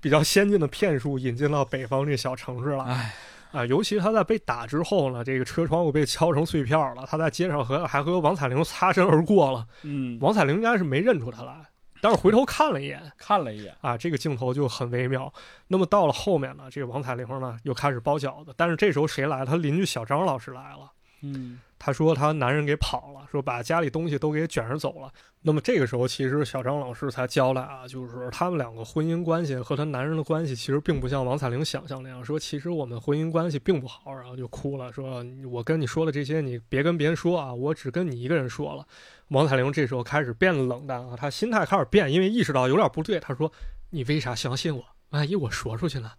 [0.00, 2.84] 比较先进的骗术引进到北方这小城市了。
[2.84, 3.14] 哎，
[3.52, 9.66] 啊，尤其他在被打之后呢，这个车窗户被敲成碎片了，他在街上和还和王彩玲擦身而过了。
[9.82, 11.54] 嗯，王彩玲应该是没认出他来，
[12.00, 15.32] 但是回头看了一眼看了一眼，啊，这个镜头就很微妙。
[15.68, 19.46] 那么到了后面呢，这个王彩玲呢又开始包饺子，但是这时候谁来了？
[19.46, 20.92] 他邻居小张老师来了。
[21.22, 25.12] 嗯她说她男人给跑了，说把家里东西都给卷着走了。
[25.42, 38.84] 那么这个时候，其实小张老师才交代啊，就是他们两个婚姻关系和她男人的关系，其实并不像王彩玲想象那样，说其实我们婚姻关系并不好，然后就哭了，说我跟你说的这些，你别跟别人说啊，我只跟你一个人说了。
[39.28, 43.52] 王彩玲这时候开始变得冷淡啊，她心态开始变，因为意识到有点不对，她说
[43.90, 44.84] ：“你为啥相信我？
[45.10, 46.14] 万一我说出去了？”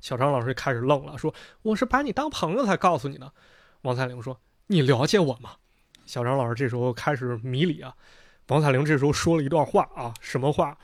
[0.00, 1.32] 小张老师开始愣了，说
[1.62, 3.32] ：“我是把你当朋友才告诉你的。”
[3.82, 5.52] 王彩玲说：“你了解我吗？”
[6.06, 7.94] 小张老师这时候开始迷离啊。
[8.48, 10.76] 王彩玲这时候说了一段话啊，什么话？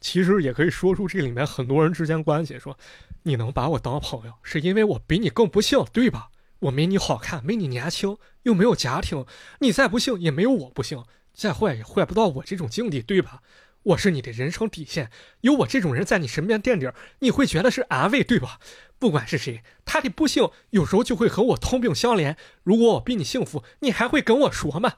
[0.00, 2.58] 其实也可以说出这里面很多人之间关系。
[2.58, 2.76] 说
[3.22, 6.30] ：“你能把我当朋友，是因为我比你更不幸，对吧？
[6.58, 9.24] 我没你好看，没你年轻，又没有家庭。
[9.60, 11.04] 你再不幸，也没有我不幸。
[11.32, 13.40] 再坏也坏不到我这种境地，对吧？
[13.84, 15.10] 我是你的人生底线，
[15.40, 18.60] 有我这种人在你身边垫底儿，你会觉得是安慰，对吧？
[18.98, 22.36] 不管是谁，他的不幸有时候就会和我同病相怜。
[22.62, 24.94] 如果我比你幸福，你还会跟我说吗？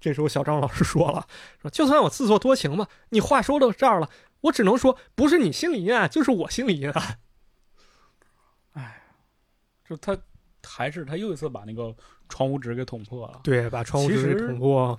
[0.00, 1.26] 这时候小张老师说了，
[1.60, 4.08] 说就算我自作多情吧，你话说到这儿了，
[4.42, 7.18] 我只能说，不是你心里阴暗，就是我心里阴暗。
[8.74, 9.02] 哎
[9.88, 10.16] 就他
[10.62, 11.94] 还是他又一次把那个
[12.28, 13.40] 窗户纸给捅破了。
[13.42, 14.98] 对，把窗户纸给捅破。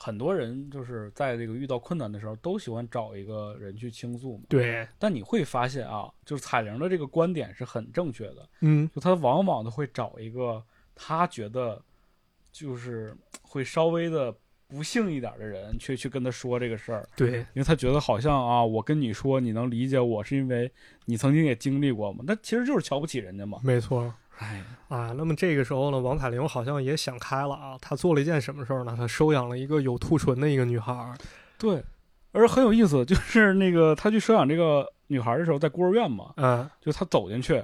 [0.00, 4.44] 很多人就是在这个遇到困难的时候，都喜欢找一个人去倾诉嘛。
[4.48, 8.48] 对，但你会发现啊，就是彩玲的这个观点是很正确的。
[8.60, 10.62] 嗯，就她往往都会找一个
[10.94, 11.82] 她觉得
[12.52, 14.32] 就是会稍微的
[14.68, 17.08] 不幸一点的人，去去跟他说这个事儿。
[17.16, 20.70] 对，因为她觉得好像啊，我跟你说，你能理解我，是因为
[21.06, 22.22] 你曾经也经历过嘛。
[22.24, 23.58] 那其实就是瞧不起人家嘛。
[23.64, 24.14] 没错。
[24.38, 28.94] 哎啊，那么这个时候呢，王彩玲好像也想开了啊，她做了一件什么事儿呢？
[28.96, 31.14] 她收养了一个有兔唇的一个女孩儿。
[31.58, 31.82] 对，
[32.32, 37.62] 而很有意思，就是那个她去收养这个女孩的时候，在孤儿院嘛，嗯，就她走进去，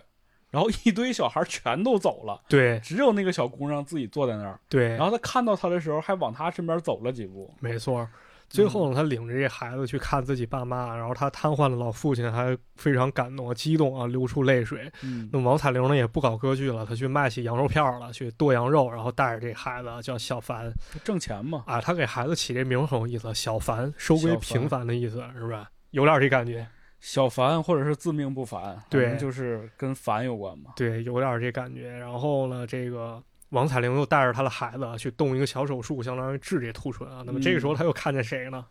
[0.50, 4.58] 然后一堆小孩全都走了，对只有那个小姑娘自己坐在那儿。
[4.68, 7.54] 对，然后她看到他的时候，还往他身边走了几步。
[7.60, 8.08] 没错。
[8.54, 14.90] 最后呢，他领着这孩子去看自己爸妈，然后他瘫痪的老父亲还非常感动、激动啊，流出泪水。
[15.02, 21.64] 嗯那么王彩玲呢，也不搞歌剧了，她去卖起羊肉片儿了，去剁羊肉，然后带着这孩子叫小凡挣钱嘛。
[21.66, 25.68] 啊，他给孩子起这名很有意思，小凡收归平凡的意思，是吧？
[25.90, 26.66] 有点这感觉，
[27.00, 30.70] 小凡或者是自命不凡，对就是跟凡有关嘛。
[30.76, 31.90] 对，有点这感觉。
[31.90, 37.22] 然后呢，这个王彩玲又带着她的孩子去动一个小手术，相当于治这兔唇啊。
[37.24, 38.66] 那么这个时候，他又看见谁呢？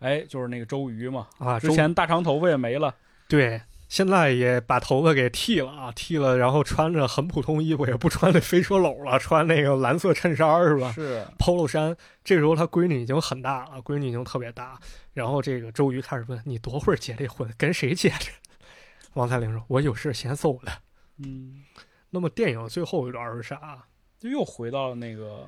[0.00, 2.94] 哎，就是那个周瑜嘛，啊，之前大长头发也没了。
[3.28, 11.96] 对，现在也把头发给剃了啊，剃了，然后穿着很普通衣服，也不穿那飞车篓了，穿那个蓝色衬衫是吧是，？polo 衫。
[12.22, 14.78] 这时候他闺女已经很大了，闺女已经特别大。
[15.14, 17.50] 然后这个周瑜开始问：“你多会儿结这婚？
[17.56, 18.26] 跟谁结的？”
[19.14, 20.80] 王彩玲说：“我有事先走了。
[21.16, 21.64] 嗯，”
[22.10, 23.78] 那么电影最后一段是啥？
[24.18, 25.46] 就又回到了那个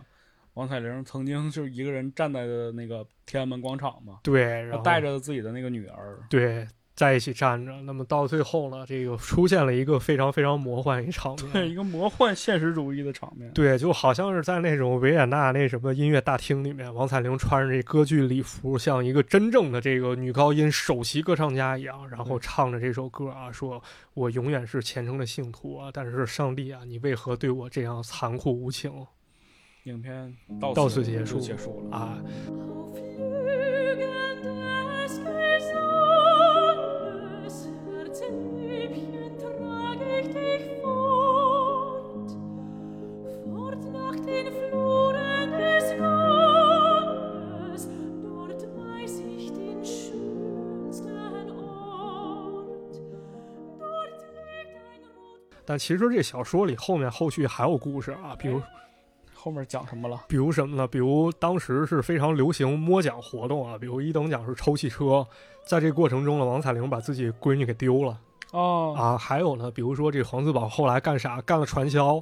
[0.55, 6.19] 王彩玲曾经就是一个人站在的那个天安门广场嘛，对，然后带着自己的那个女儿。
[6.29, 6.67] 对
[6.99, 7.73] 在一起站着。
[7.83, 11.53] 那么到最后呢，这个出现了一个非常非常魔幻一场面。
[11.53, 13.49] 对，一个魔幻现实主义的场面。
[13.53, 23.81] 对，就好像是在那种维也纳那什么音乐大厅里面，王彩玲穿着这歌剧礼服，像一个真正的这个女高音首席歌唱家一样，然后唱着这首歌啊，说
[24.15, 28.93] 我永远是虔诚的信徒啊，但是上帝啊，你为何对我这样残酷无情
[29.85, 30.35] 影片
[30.75, 31.97] 到此结束结束了。
[31.97, 32.19] 啊？
[55.79, 58.61] 其实这小说里后面后续还有故事啊，比如
[59.35, 60.25] 后面讲什么了？
[60.29, 60.87] 比如什么呢？
[60.87, 65.25] 比如当时是非常流行摸奖活动啊，比如一等奖是抽汽车，
[65.65, 68.19] 在这过程中呢，王彩玲把自己闺女给丢了。
[68.53, 71.41] 哦，啊，还有呢，比如说这黄四宝后来干啥？
[71.43, 72.21] 干了传销，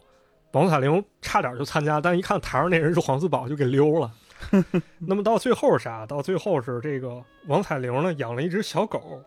[0.53, 4.13] 王彩玲差点就参加，但一看台上那人是黄四宝，就给溜了。
[4.99, 6.05] 那么到最后是啥？
[6.05, 9.21] 到最后是这个王彩玲呢养了一只小狗，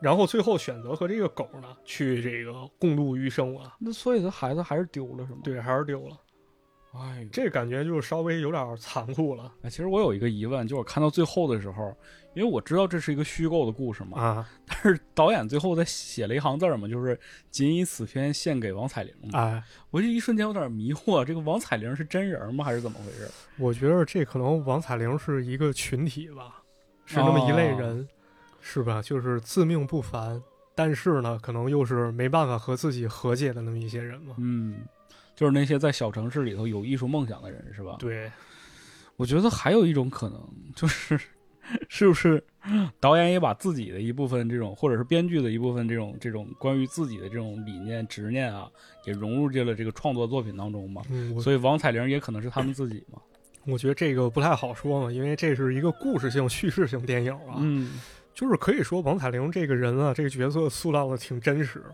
[0.00, 3.76] 然后最后选择和这个狗呢去这个共度余生啊。
[3.78, 6.16] 那所以他孩子还是丢了是吗？，对，还是丢了，
[6.94, 11.94] 哎，这感觉就是稍微有点残酷了哎，其实我有一个疑问，就我看到最后的时候，
[12.34, 14.48] 因为我知道这是一个虚构的故事嘛，啊！
[14.66, 17.18] 但是导演最后在写了一行字儿嘛，就是
[17.50, 19.38] 仅以此篇献给王彩玲嘛。
[19.38, 22.64] 哎，我这一瞬间有点迷惑，这个王彩玲是真人吗？
[22.64, 23.30] 还是怎么回事？
[23.58, 26.62] 我觉得这可能王彩玲是一个群体吧，
[27.04, 28.08] 是那么一类人，
[28.72, 29.02] 是吧？
[29.02, 30.40] 就是自命不凡，
[30.76, 34.36] 但是呢，可能又是没办法和自己和解的那么一些人嘛。
[34.38, 34.82] 嗯，
[35.34, 37.96] 就是那些在小城市里头有艺术梦想的人，是吧？
[37.98, 38.30] 对，
[39.16, 40.40] 我觉得还有一种可能，
[40.76, 41.18] 就是
[41.88, 42.42] 是不是
[43.00, 48.70] 导演也把自己的一部分这种，或者是编剧的一部分这种这种关于自己的这种理念、执念啊，
[49.04, 51.02] 也融入进了这个创作作品当中嘛？
[51.10, 53.18] 嗯，所以王彩玲也可能是他们自己嘛？
[53.66, 57.56] 我觉得这个不太好说嘛，因为这是一个故事性、叙事性电影啊。
[57.58, 58.00] 嗯，
[58.40, 61.84] 就是可以说王彩玲这个人啊，这个角色塑造的挺真实，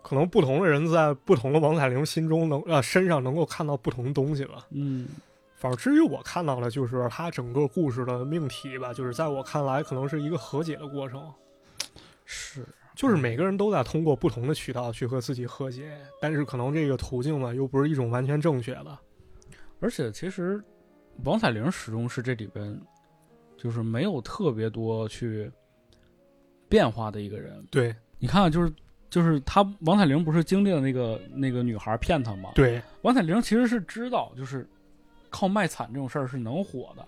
[0.00, 4.66] 可能不同的人在不同的王彩玲心中能呃身上能够看到不同的东西吧。
[4.70, 5.06] 嗯
[5.56, 11.30] 反正至于我看到的，就是他整个故事的命题吧，就是在我看来，可能是一个和解的过程，
[12.24, 18.98] 是，就是每个人都在通过不同的渠道去和自己和解，但是可能这个途径呢，又不是一种完全正确的。
[19.80, 20.64] 而且其实
[21.24, 22.80] 王彩玲始终是这里边
[23.58, 25.52] 就是没有特别多去
[26.70, 27.62] 变化的一个人。
[27.70, 28.72] 对你看啊，就是
[29.10, 32.50] 就是他王彩玲不是经历了那个那个女孩骗他吗？
[32.54, 34.66] 对，王彩玲其实是知道，就是
[35.28, 37.06] 靠卖惨这种事儿是能火的，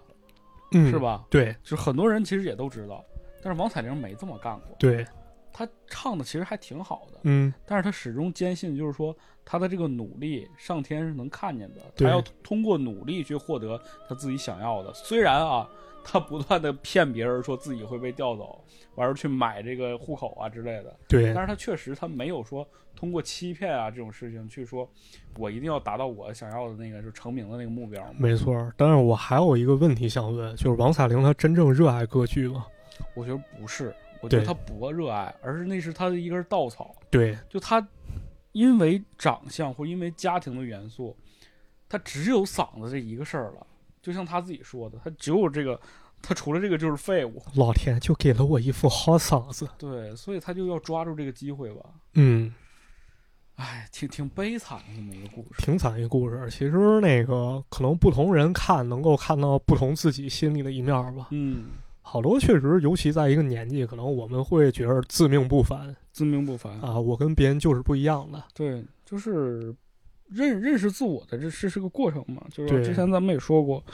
[0.72, 0.98] 嗯，是？
[0.98, 1.24] 吧？
[1.30, 3.04] 对就是很多人其实也都知道，
[3.42, 4.76] 但是王彩玲没这么干过。
[4.78, 5.06] 对，
[5.52, 14.92] 她唱的其实还挺好的，嗯，但是她始终坚信，就是说她的这个努力，上天是能看见的，她要通过努力去获得她自己想要的。
[14.94, 15.68] 虽然啊，
[16.05, 24.88] 她不断的骗别人说自己会被调走，完了去买这个户口啊之类的，对但是他确实他没有说通过欺骗啊这种事情去说，
[25.38, 28.05] 我一定要达到我想要的那个就成名的那个目标。
[28.18, 28.72] 没错。
[28.76, 32.66] 但是我还有一个问题想问，就是王彩玲她真正热爱歌剧吗？
[33.14, 36.94] 我觉得不是，我觉得对她不热爱，而是那是她的一根稻草。
[37.11, 37.86] 对就她
[38.53, 41.16] 因为长相或因为家庭的元素，
[41.88, 43.66] 她只有嗓子这一个事儿了。
[44.03, 45.80] 就像他自己说的，他只有这个，
[46.20, 47.40] 他除了这个就是废物。
[47.55, 49.68] 老天就给了我一副好嗓子。
[49.78, 51.82] 对，所以他就要抓住这个机会吧。
[52.14, 52.53] 嗯，
[53.55, 55.62] 哎，挺挺悲惨的这么一个故事。
[55.62, 56.48] 挺惨一个故事。
[56.50, 61.28] 其实那个可能不同人看能够看到不同自己心里的一面吧。
[61.30, 61.66] 嗯，
[62.00, 66.80] 好多确实，尤其在一个年纪，可能我们会觉得自命不凡自命不凡。
[66.80, 68.42] 啊，我跟别人就是不一样的。
[68.53, 69.72] 对，就是
[70.34, 72.44] 认认识自我的这这是个过程嘛。
[72.50, 73.84] 就是之前咱们也说过，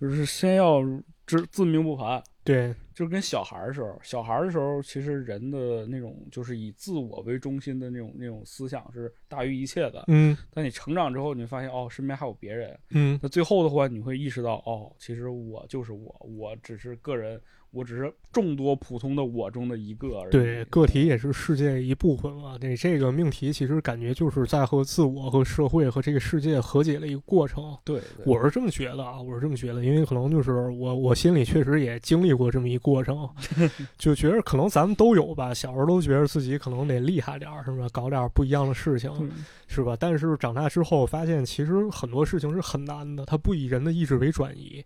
[0.00, 0.82] 就是先要
[1.26, 2.22] 知自命不凡。
[2.44, 10.04] 对就跟小孩儿的时候，小孩儿的时候，其实人的那种就是以自我为中心的那种那种思想是大于一切的。
[10.08, 12.78] 嗯但你成长之后，你发现哦，身边还有别人。
[12.90, 17.40] 嗯，那最后的话，你会意识到哦，其实我就是我，我只是个人，
[17.74, 20.30] 我只是众多普通的我中的一个而已。
[20.30, 22.56] 对，个体也是世界一部分嘛。
[22.60, 27.76] 这这个命题其实感觉就是在和自我、和社会、和这个世界和解的一个过程。
[27.84, 33.28] 对，对我是这么觉得啊，我是这么觉得，因为可能就是我我心里确实也经历过这么一过程，
[33.98, 37.88] 就觉得可能咱们都有吧，小时候都觉得自己可能得厉害点儿，是吧？
[37.92, 39.28] 搞点不一样的事情，对
[39.66, 39.96] 是吧？
[39.98, 44.84] 但是长大之后发现，其实很多事情是很难的，它不以人的意志为转移。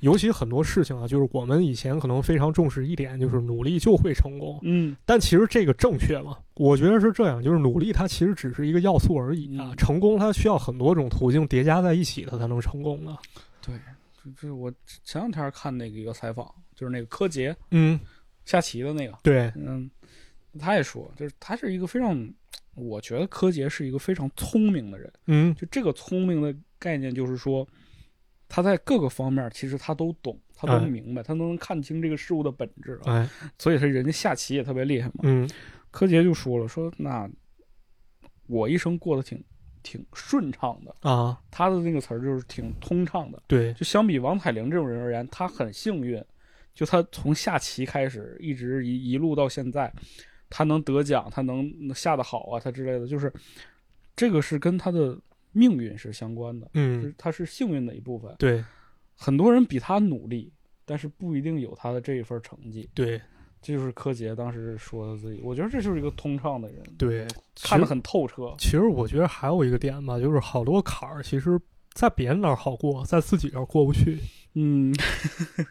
[0.00, 4.58] 尤其很多事情啊，就是我们以前可能非常重视一点，就是努力就会成功。
[4.62, 6.38] 嗯，但其实这个正确吗？
[6.54, 9.70] 我觉得是这样，就是努力它其实只是一个要素而已啊。
[9.70, 13.16] 嗯成功它需要很多种途径叠加在一起，它才能成功的。
[13.64, 13.74] 对，
[14.24, 14.72] 就就是我
[15.04, 17.98] 前两天看那个一个采访，就是那个柯洁嗯，
[18.44, 19.90] 下棋的那个，对，嗯，
[20.58, 22.28] 他也说，就是他是一个非常，
[22.74, 25.12] 我觉得柯洁是一个非常聪明的人。
[25.26, 27.66] 嗯，就这个聪明的概念，就是说，
[28.48, 33.12] 他在各个方面其实他都懂，他都哎明白，他都能看清这个事物的本质啊。
[33.12, 33.28] 哎，
[33.58, 35.20] 所以他人家下棋也特别厉害嘛。
[35.22, 35.48] 嗯
[35.90, 37.28] 柯洁就说了，说那
[38.46, 39.42] 我一生过得挺
[39.82, 43.42] 挺顺畅的，啊，他的那个词儿就是挺通畅的。
[43.46, 46.22] 对，就相比王彩玲这种人而言，他很幸运，
[46.74, 49.90] 就他从下棋开始，一直一一路到现在，
[50.50, 53.32] 他能得奖，他能下得好啊，他之类的，就是
[54.14, 55.18] 这个是跟他的
[55.52, 58.34] 命运是相关的，就嗯是，他是幸运的一部分。
[58.38, 58.64] 对
[59.16, 60.52] 很多人比他努力，
[60.84, 62.88] 但是不一定有他的这一份成绩。
[62.94, 63.20] 对
[63.60, 67.26] 这就是柯洁当时说的自己，我觉得这就是一个通畅的人，对，
[67.60, 68.54] 看得很透彻。
[68.56, 71.58] 其实我觉得还有一个点吧，就是好多坎儿，其实
[71.92, 74.16] 在别人那儿好过，在自己这儿过不去，
[74.54, 74.94] 嗯，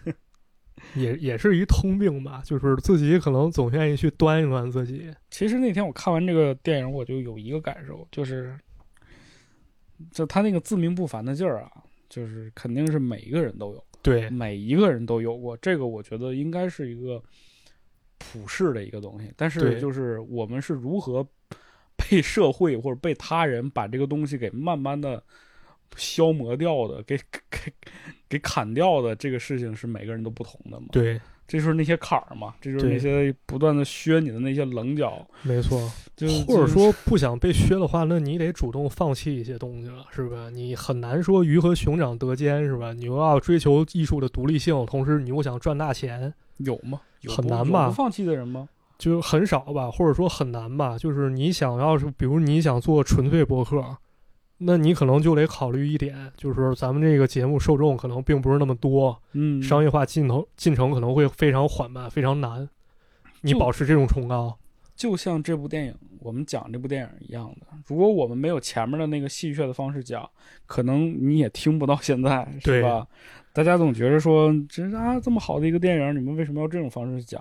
[0.95, 2.41] 也也是一通病吧。
[2.43, 5.09] 就是自己可能总愿意去端一端自己。
[5.31, 8.59] 其实那天我看完这个电影，我就有一个感受，就是，
[10.11, 11.71] 就他那个自命不凡的劲儿啊，
[12.09, 15.55] 就是肯定是每一个人都有，对每一个人都有过。
[15.57, 17.21] 这个我觉得应该是一个
[18.17, 21.27] 普世的一个东西，但是就是我们是如何
[21.95, 25.23] 被社会或者被他人把这个东西给慢慢的
[25.95, 27.73] 消磨掉的，给给
[28.29, 30.87] 给砍掉的，这个事情是每个人都不同的嘛。
[30.91, 35.89] 对这就是那些坎儿嘛，这就是那些不断的削你的那些棱角，没错。
[36.15, 40.49] 就或者说不想被削的话，那你得主动放弃一些东西了，是吧？
[40.49, 42.91] 你很难说鱼和熊掌得兼，是吧？
[42.91, 46.99] 你又要追求艺术的独立性，同时你又想赚大钱，有吗？
[47.21, 48.67] 有很难吧不放弃的人吗？
[48.97, 50.97] 就很少吧，或者说很难吧。
[50.97, 53.95] 就是你想要是，比如你想做纯粹博客，
[54.59, 62.67] 那你可能就得考虑一点，就是咱们这个节目受众可能并不是那么多，嗯，商业化进程进程可能会非常缓慢，非常难。
[63.41, 64.57] 你保持这种崇高，
[64.95, 67.67] 就像这部电影，我们讲这部电影一样的。
[67.85, 70.27] 如果我们没有前面的那个戏谑的方式讲，
[70.65, 73.05] 可能你也听不到现在，是对吧？
[73.53, 77.39] 大家总觉得说，这啊这么好的一个电影，你们为什么要这种方式讲？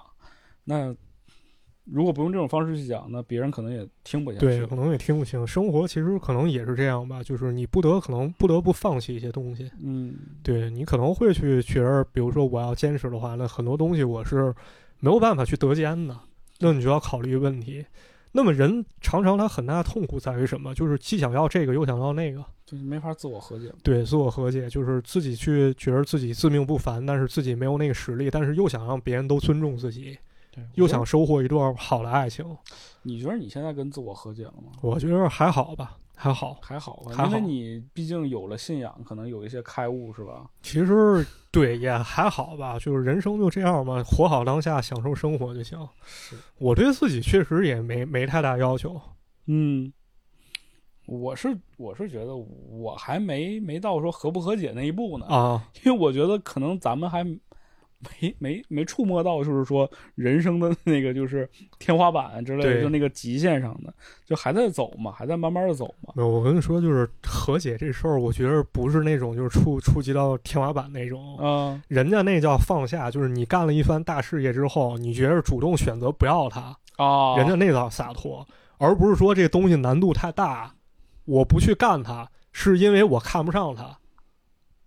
[0.64, 0.94] 那
[1.86, 4.44] 如果不用这种方式去讲，那别人可能也听不下去。
[4.44, 5.46] 对，可能也听不清。
[5.46, 9.70] 生活其实可能也是这样吧，就是你不得可能不得不放弃一些东西。
[9.82, 14.52] 嗯，对你可能会去觉得，比如说我要坚持的话，那很多东西我是
[15.00, 16.18] 没有办法去得兼的，
[16.58, 17.84] 那你就要考虑问题。
[18.32, 20.74] 那么人常常他很大的痛苦在于什么？
[20.74, 22.44] 就是既想要这个，又想要那个。
[22.66, 23.72] 就是没法自我和解。
[23.84, 30.18] 对，自我和解就是自己去觉得自己自命不凡，但是自己没有那个实力，但是又想让别人都尊重自己，对，
[30.74, 32.44] 又想收获一段好的爱情。
[33.02, 34.72] 你觉得你现在跟自我和解了吗？
[34.82, 36.54] 我觉得还好吧，还好。
[36.60, 40.50] 还好因为你毕竟有了信仰，可能有一些开悟，是吧？
[40.62, 45.78] 其实对也还好吧，就是人生就这样嘛，活好当下，享受生活就行。
[46.04, 49.00] 是，我对自己确实也没没太大要求。
[49.46, 49.92] 嗯，
[51.06, 57.24] 我是我是觉得我还没没到说和不和解那一步呢，啊，因为我觉得可能咱们还
[58.20, 61.48] 没没没触摸到，就是说人生的那个就是
[61.78, 63.92] 天花板之类的，就那个极限上的，
[64.24, 66.12] 就还在走嘛，还在慢慢的走嘛。
[66.24, 78.46] 我跟你说，就是和解这事儿，我觉得不是那种就是触触及到天花板那种，嗯、人家那叫放下，就是你干了一番大事业之后，你觉得主动选择不要它，啊，人家那叫洒脱，
[78.78, 80.74] 而不是说这东西难度太大，
[81.24, 83.98] 我不去干它，是因为我看不上它，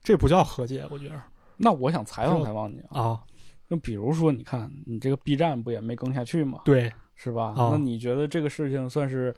[0.03, 1.15] 这不叫和解，我觉得
[1.59, 3.19] 那我想采访采访你啊，啊，
[3.69, 7.53] 就比如说你看你这个 B 站不也没更下去吗，对，是吧？
[7.55, 9.35] 啊那你觉得这个事情算是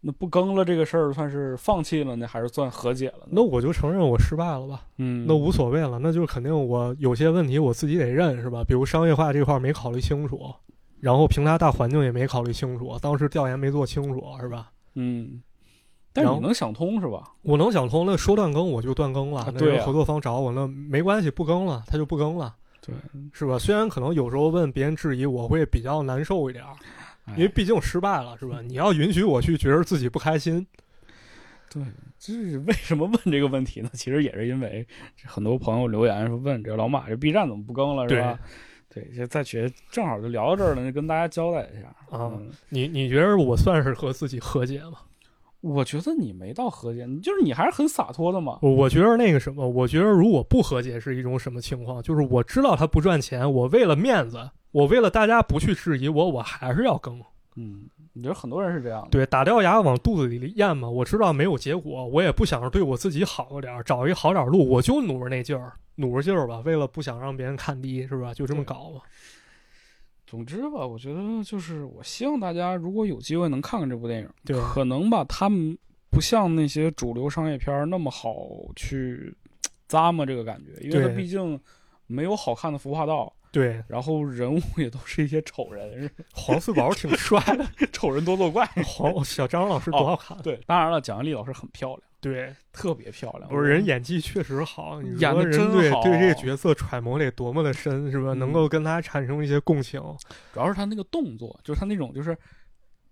[0.00, 3.32] 那不更了这个事儿算是放弃了呢，还是算和解了呢？
[3.32, 4.86] 那我就承认我失败了吧。
[4.96, 8.64] 嗯，那无所谓了，那就是肯定我有些问题我自己得认，是吧？
[8.64, 10.40] 比如商业化这块儿没考虑清楚，
[10.98, 14.72] 然后平台大环境也没考虑清楚，当时调研没做清楚，是吧？
[14.94, 15.42] 嗯，
[16.12, 17.32] 但是你能想通是吧？
[17.42, 22.54] 我能想通，那说断更我就断更了，啊对合作方找我，那没关系，不更了，他就不更了，
[22.84, 22.94] 对，
[23.32, 23.58] 是吧？
[23.58, 26.64] 虽然可能有时候问别人质疑，我会比较难受一点
[27.36, 28.60] 因为毕竟失败了，是吧？
[28.60, 30.66] 你要允许我去觉得自己不开心，
[31.72, 31.80] 对，
[32.18, 33.88] 就是为什么问这个问题呢？
[33.92, 34.84] 其实也是因为
[35.24, 38.36] 很多朋友留言说问这老马这 B 站怎么不更了是吧？
[38.92, 44.94] 对，就在学正好就聊到这儿了，就跟大家交代一下啊嗯你你觉得我算是和自己和解吗？
[45.60, 48.58] 我觉得你没到和解，你就是你还是很洒脱的嘛。
[48.62, 52.02] 我我觉得那个什么，我觉得如果不和解是一种什么情况？
[52.02, 57.20] 就是我知道他不赚钱，我为了面子，我为了大家不去质疑我，我还是要更。
[57.56, 57.82] 嗯，
[58.14, 59.08] 你觉得很多人是这样的。
[59.10, 60.88] 对，打掉牙往肚子里咽嘛。
[60.88, 66.62] 我知道没有结果，我也不想着对我自己好点儿，找一好点儿路，我就努着那劲儿，努着劲儿吧。
[66.64, 68.32] 为了不想让别人看低，是吧？
[68.32, 69.00] 就这么搞吧。
[70.30, 75.76] 总之吧，我觉得就是我希望大家如果有机会能看看这部电影，对可能吧，他们
[76.08, 78.32] 不像那些主流商业片那么好
[78.76, 79.34] 去
[79.88, 81.58] 咂摸这个感觉，因为它对毕竟
[82.06, 88.64] 没有好看的服化道，对，然后人物也都是一些丑人， 黄四宝挺帅的，丑人多作怪。
[88.86, 90.38] 黄小张老师多好看。
[90.42, 93.48] 对，当然了，蒋雯丽老师很漂亮，对，特别漂亮。
[93.48, 98.34] 不是人演技确实好，你演得说人真好对对这个角色揣摩得多么的深，是吧？
[98.34, 100.00] 嗯能够跟他产生一些共情。
[100.52, 102.36] 主要是他那个动作，就是他那种就是。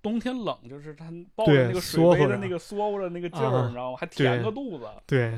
[0.00, 3.96] 冬天冷，就是他抱着那个水杯的那个缩着那个劲儿，啊你知道吗？
[3.98, 5.36] 还舔对个肚子，对，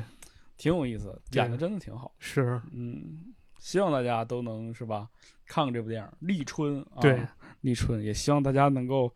[0.55, 2.13] 挺有意思，演的真的挺好。
[2.19, 5.09] 是，嗯，希望大家都能是吧，
[5.47, 7.19] 看看这部电影《立春》啊，对，
[7.61, 9.11] 立春，也希望大家能够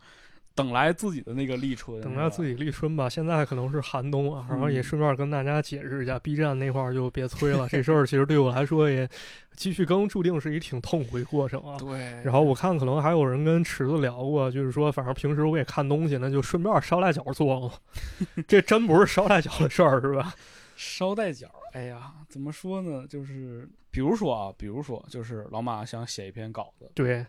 [0.56, 3.10] 等来自己的那个立春，等来自己立春吧。
[3.10, 9.08] 现在可能是寒冬啊，然后也嗯顺便跟大家解释一下，B 站那块儿就别催了， 这事儿其实对我来说也
[9.56, 11.78] 继续更，注定是一挺痛苦的过程啊。
[11.78, 17.74] 对，然后我看可能还有人跟池子聊过，就是说反正平时我也看东西，那就顺便捎带脚做了。
[18.48, 20.34] 这真不是捎带脚的事儿，是吧？
[20.78, 23.06] 捎带脚，哎呀，怎么说呢？
[23.08, 27.26] 就是比如说啊，比如说，就是老马想写一篇稿子，对，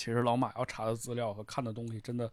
[0.00, 2.30] 其实老马要查的资料和看的东西真的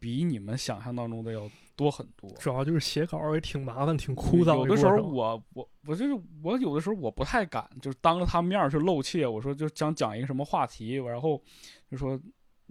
[0.00, 2.28] 比你们想象当中的要多很多。
[2.40, 9.24] 主要就是写稿也挺麻烦，挺枯燥有的时候我我我就是我有的时候我不太敢，就是当着他面儿去露怯。
[9.24, 11.40] 我说就想讲一个什么话题，然后
[11.88, 12.20] 就说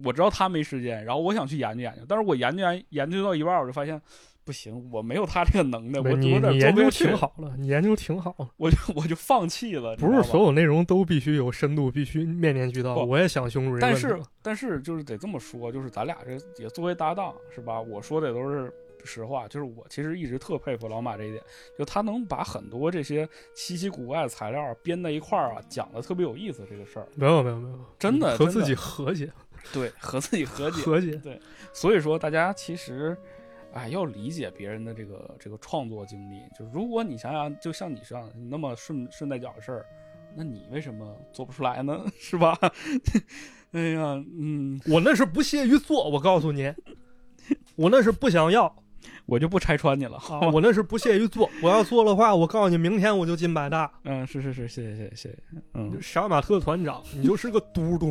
[0.04, 3.98] 我知道他没时间，然后我想去研究研究，但是我研究研研究到一半儿，我就发现
[4.46, 8.34] 不行，我没有他这个能耐，我你你研究挺，好了，你研究挺好。
[8.56, 9.96] 我就我就放弃了。
[9.96, 12.94] 不是所有，内容都必须有深度，必须面面俱到。
[12.94, 17.80] 我也想胸入这但是但是就是得这么说，就是咱俩这也作为搭档是吧？
[17.80, 18.72] 我说的也都是。
[19.08, 21.40] 实话，就是我其实一直特佩服老马这一点，
[21.78, 26.66] 就他能把很多这些稀奇古怪的材料编在一块儿啊，讲的特别有意思。
[26.68, 29.30] 这个事儿没有没有没有，真的和自己和解
[29.72, 31.12] 对和自己和解，和解。
[31.22, 31.40] 对
[31.72, 33.16] 所以说，大家其实，
[33.76, 36.40] 哎，要理解别人的这个这个创作经历。
[36.58, 39.86] 就如果你想想，就像你这样那么顺顺带脚的事儿，
[40.34, 42.04] 那你为什么做不出来呢？
[42.18, 42.58] 是吧？
[43.72, 46.72] 哎呀，嗯，我那是不屑于做，我告诉你，
[47.74, 48.74] 我那是不想要
[49.26, 50.16] 我就不拆穿你了。
[50.16, 51.50] 啊，我那是不屑于做。
[51.62, 53.92] 我要做的话，我告诉你，明天我就进百大。
[54.04, 55.38] 嗯，是是是，谢谢谢谢谢谢。
[55.74, 58.10] 嗯，杀马特团长，你就是个嘟嘟。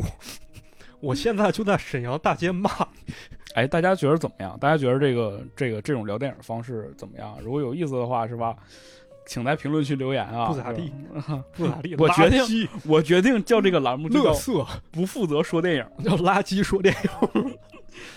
[1.00, 2.70] 我现在就在沈阳大街骂
[3.06, 3.14] 你。
[3.54, 4.58] 哎，大家觉得怎么样？
[4.60, 7.38] 大家觉得这个这个这种聊电影方式怎么样？
[7.42, 8.54] 如果有意思的话，是吧？
[9.26, 10.48] 请在评论区留言啊。
[10.48, 10.92] 不咋地
[11.56, 17.56] 不咋地， 我决定我决定叫这个栏目叫乐色，不负责说电影，叫垃圾说电影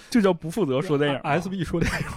[0.10, 1.36] 就叫不负责说电影啊。
[1.38, 2.08] ，SB 说电影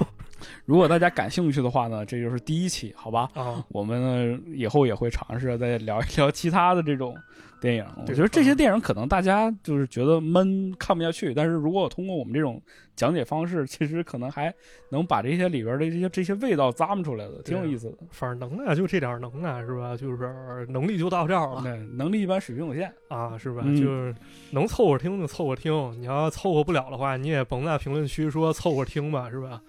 [0.64, 3.28] 如果大家感兴趣的话呢，这就是第一期，好吧？
[3.34, 3.64] 啊。
[3.68, 4.02] 我们
[4.34, 7.16] 呢以后也会尝试再聊一聊其他的这种
[7.62, 7.86] 电影。
[8.08, 12.60] 我觉得这些电影可能大家就是觉得闷看不下去，但是如果我通过我们这种
[12.96, 14.52] 讲解方式，其实可能还
[14.90, 17.96] 能把这些里边的这些这些味道咂摸出来的，挺有意思的。
[18.10, 19.96] 反正能耐就这点能耐是吧？
[19.96, 22.92] 就是能力就到这儿了对，能力一般，水平有限。
[23.08, 23.62] 啊，是吧？
[23.64, 24.14] 嗯就是
[24.50, 29.62] 能凑合听就凑合听，你要凑合不了的话，你也甭在评论区说凑合听吧，是吧？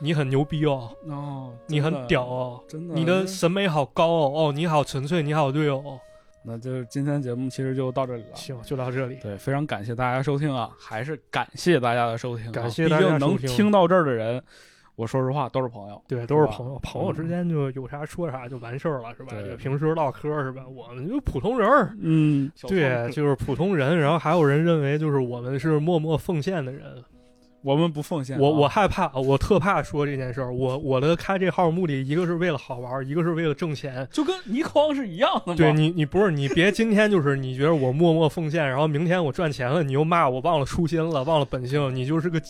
[0.00, 2.94] 你很牛逼哦，哦，你很屌哦，真的。
[2.94, 5.98] 你的审美好高哦，哦，你好纯粹，你好对哦。
[6.42, 8.34] 那就是今天节目其实就到这里了。
[8.34, 9.16] 行，就到这里。
[9.22, 14.42] 对，非常感谢大家收听啊，还是感谢大家的收听啊、感谢大家毕竟能听听到这儿的人，
[14.94, 16.02] 我说实话都是朋友。
[16.08, 19.28] 对，都是朋友，朋友之间就有啥说啥就完事儿了，是吧？
[19.30, 20.66] 对就平时唠嗑是吧？
[20.66, 23.98] 我们就普通人儿，嗯，对，就是普通人。
[23.98, 27.02] 然后还有人认为就是我们是默默奉献的人，
[27.68, 30.50] 我们不奉献啊、我我害怕，我特怕说这件事儿。
[30.50, 34.08] 我我的开这号目的，一个是为了好玩儿，一个是为了挣钱。
[34.10, 35.54] 就跟倪匡是一样的嘛。
[35.54, 42.40] 对你，你不是你别今天就是你觉得我默默奉献，然后明天我赚钱了，你又骂我忘了初心了，忘了本性，你就是个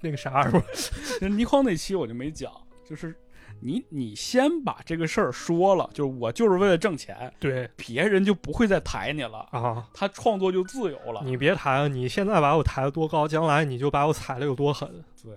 [0.00, 0.60] 那个啥是吧？
[1.28, 2.50] 倪匡那期我就没讲，
[2.84, 3.14] 就是
[3.60, 11.22] 你你先把这个事儿说了，就是我就是为了挣钱，对别人就不会再抬你了，啊，他创作就自由了。
[11.24, 14.88] 你别抬了，你现在把我抬得多高，将来你就把我踩得有多狠。
[15.22, 15.32] 对，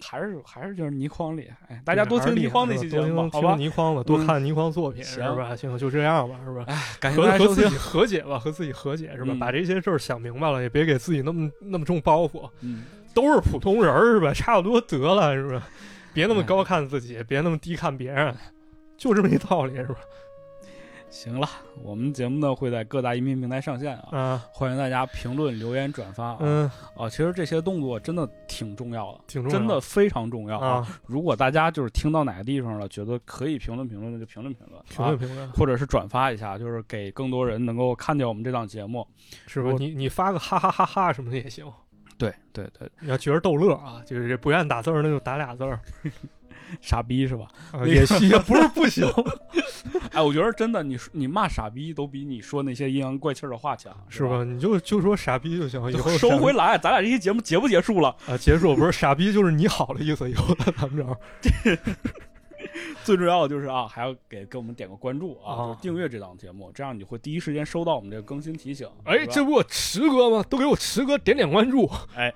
[0.00, 3.54] 还是还是就是倪匡厉害，哎，大家多听倪匡那是吧多期节目好吧？
[3.56, 5.54] 倪匡吧，多嗯看倪匡作品行是吧？
[5.56, 6.64] 行，就这样吧，是吧？
[6.66, 7.76] 哎，感谢和大家和自己。
[7.76, 9.32] 和解吧，和自己和解是吧？
[9.32, 12.48] 嗯把这些事儿想明白了，也别给自己那么那么重包袱。
[12.60, 12.84] 嗯，
[13.14, 14.32] 都是普通人儿是吧？
[14.34, 15.68] 差不多得了是吧？
[16.14, 18.34] 别那么哎高看自己，别那么低看别人，
[18.96, 19.96] 就这么一道理是吧？
[21.10, 21.48] 行了，
[21.84, 26.38] 我们节目呢会在各大音频平台上线啊，啊，欢迎大家评论、留言、转发啊。
[26.40, 39.06] 嗯，啊，其实这些动作真的挺重要的，挺重要真的非常重要啊，如果大家就是听到哪个地方了，觉得可以评论评论的就评论评论，评论啊，评论或者是转发一下，就是给更多人能够看见我们这档节目。
[39.46, 39.70] 是吧？
[39.70, 41.64] 我你你发个哈哈哈哈什么的也行。
[42.18, 45.78] 对对对，你要觉得逗乐啊，就是这不愿打字儿那就打俩字儿
[46.80, 47.46] 傻逼是吧？
[47.72, 49.06] 啊，也行，也不是不行，
[50.12, 54.00] 哎，我觉得真的，你说你骂傻逼都比你说那些阴阳怪气的话强，吧？
[54.08, 54.42] 是吧？
[54.44, 58.14] 你就就说傻逼就行，以后收回来，咱俩这期节目结不结束了？
[58.26, 61.16] 啊，结束不是傻逼就是你好的意思，以后咱们这儿
[63.04, 68.88] 最重要的就是啊，还要给给我们点个关注啊，啊就是订阅这档节目，这样你会第一时间收到我们这个更新提醒。
[69.04, 70.44] 哎，这不我池哥吗？
[70.48, 71.88] 都给我池哥点点关注。
[72.16, 72.32] 哎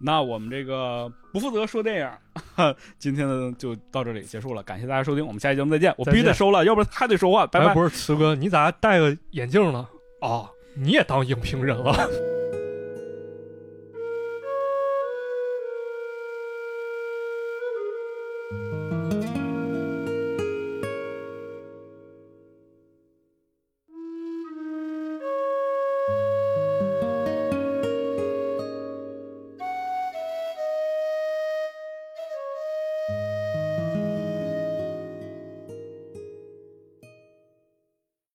[0.00, 2.10] 那我们这个不负责说电影，
[2.98, 5.94] 今天呢就到这里结束了，感谢大家收听，我们下期节目再见。
[5.96, 7.74] 我必须得收了，要不然还得说话，拜拜哎，。
[7.74, 9.88] 不是池哥，你咋戴个眼镜呢？
[10.20, 12.39] 哦，你也当影评人了？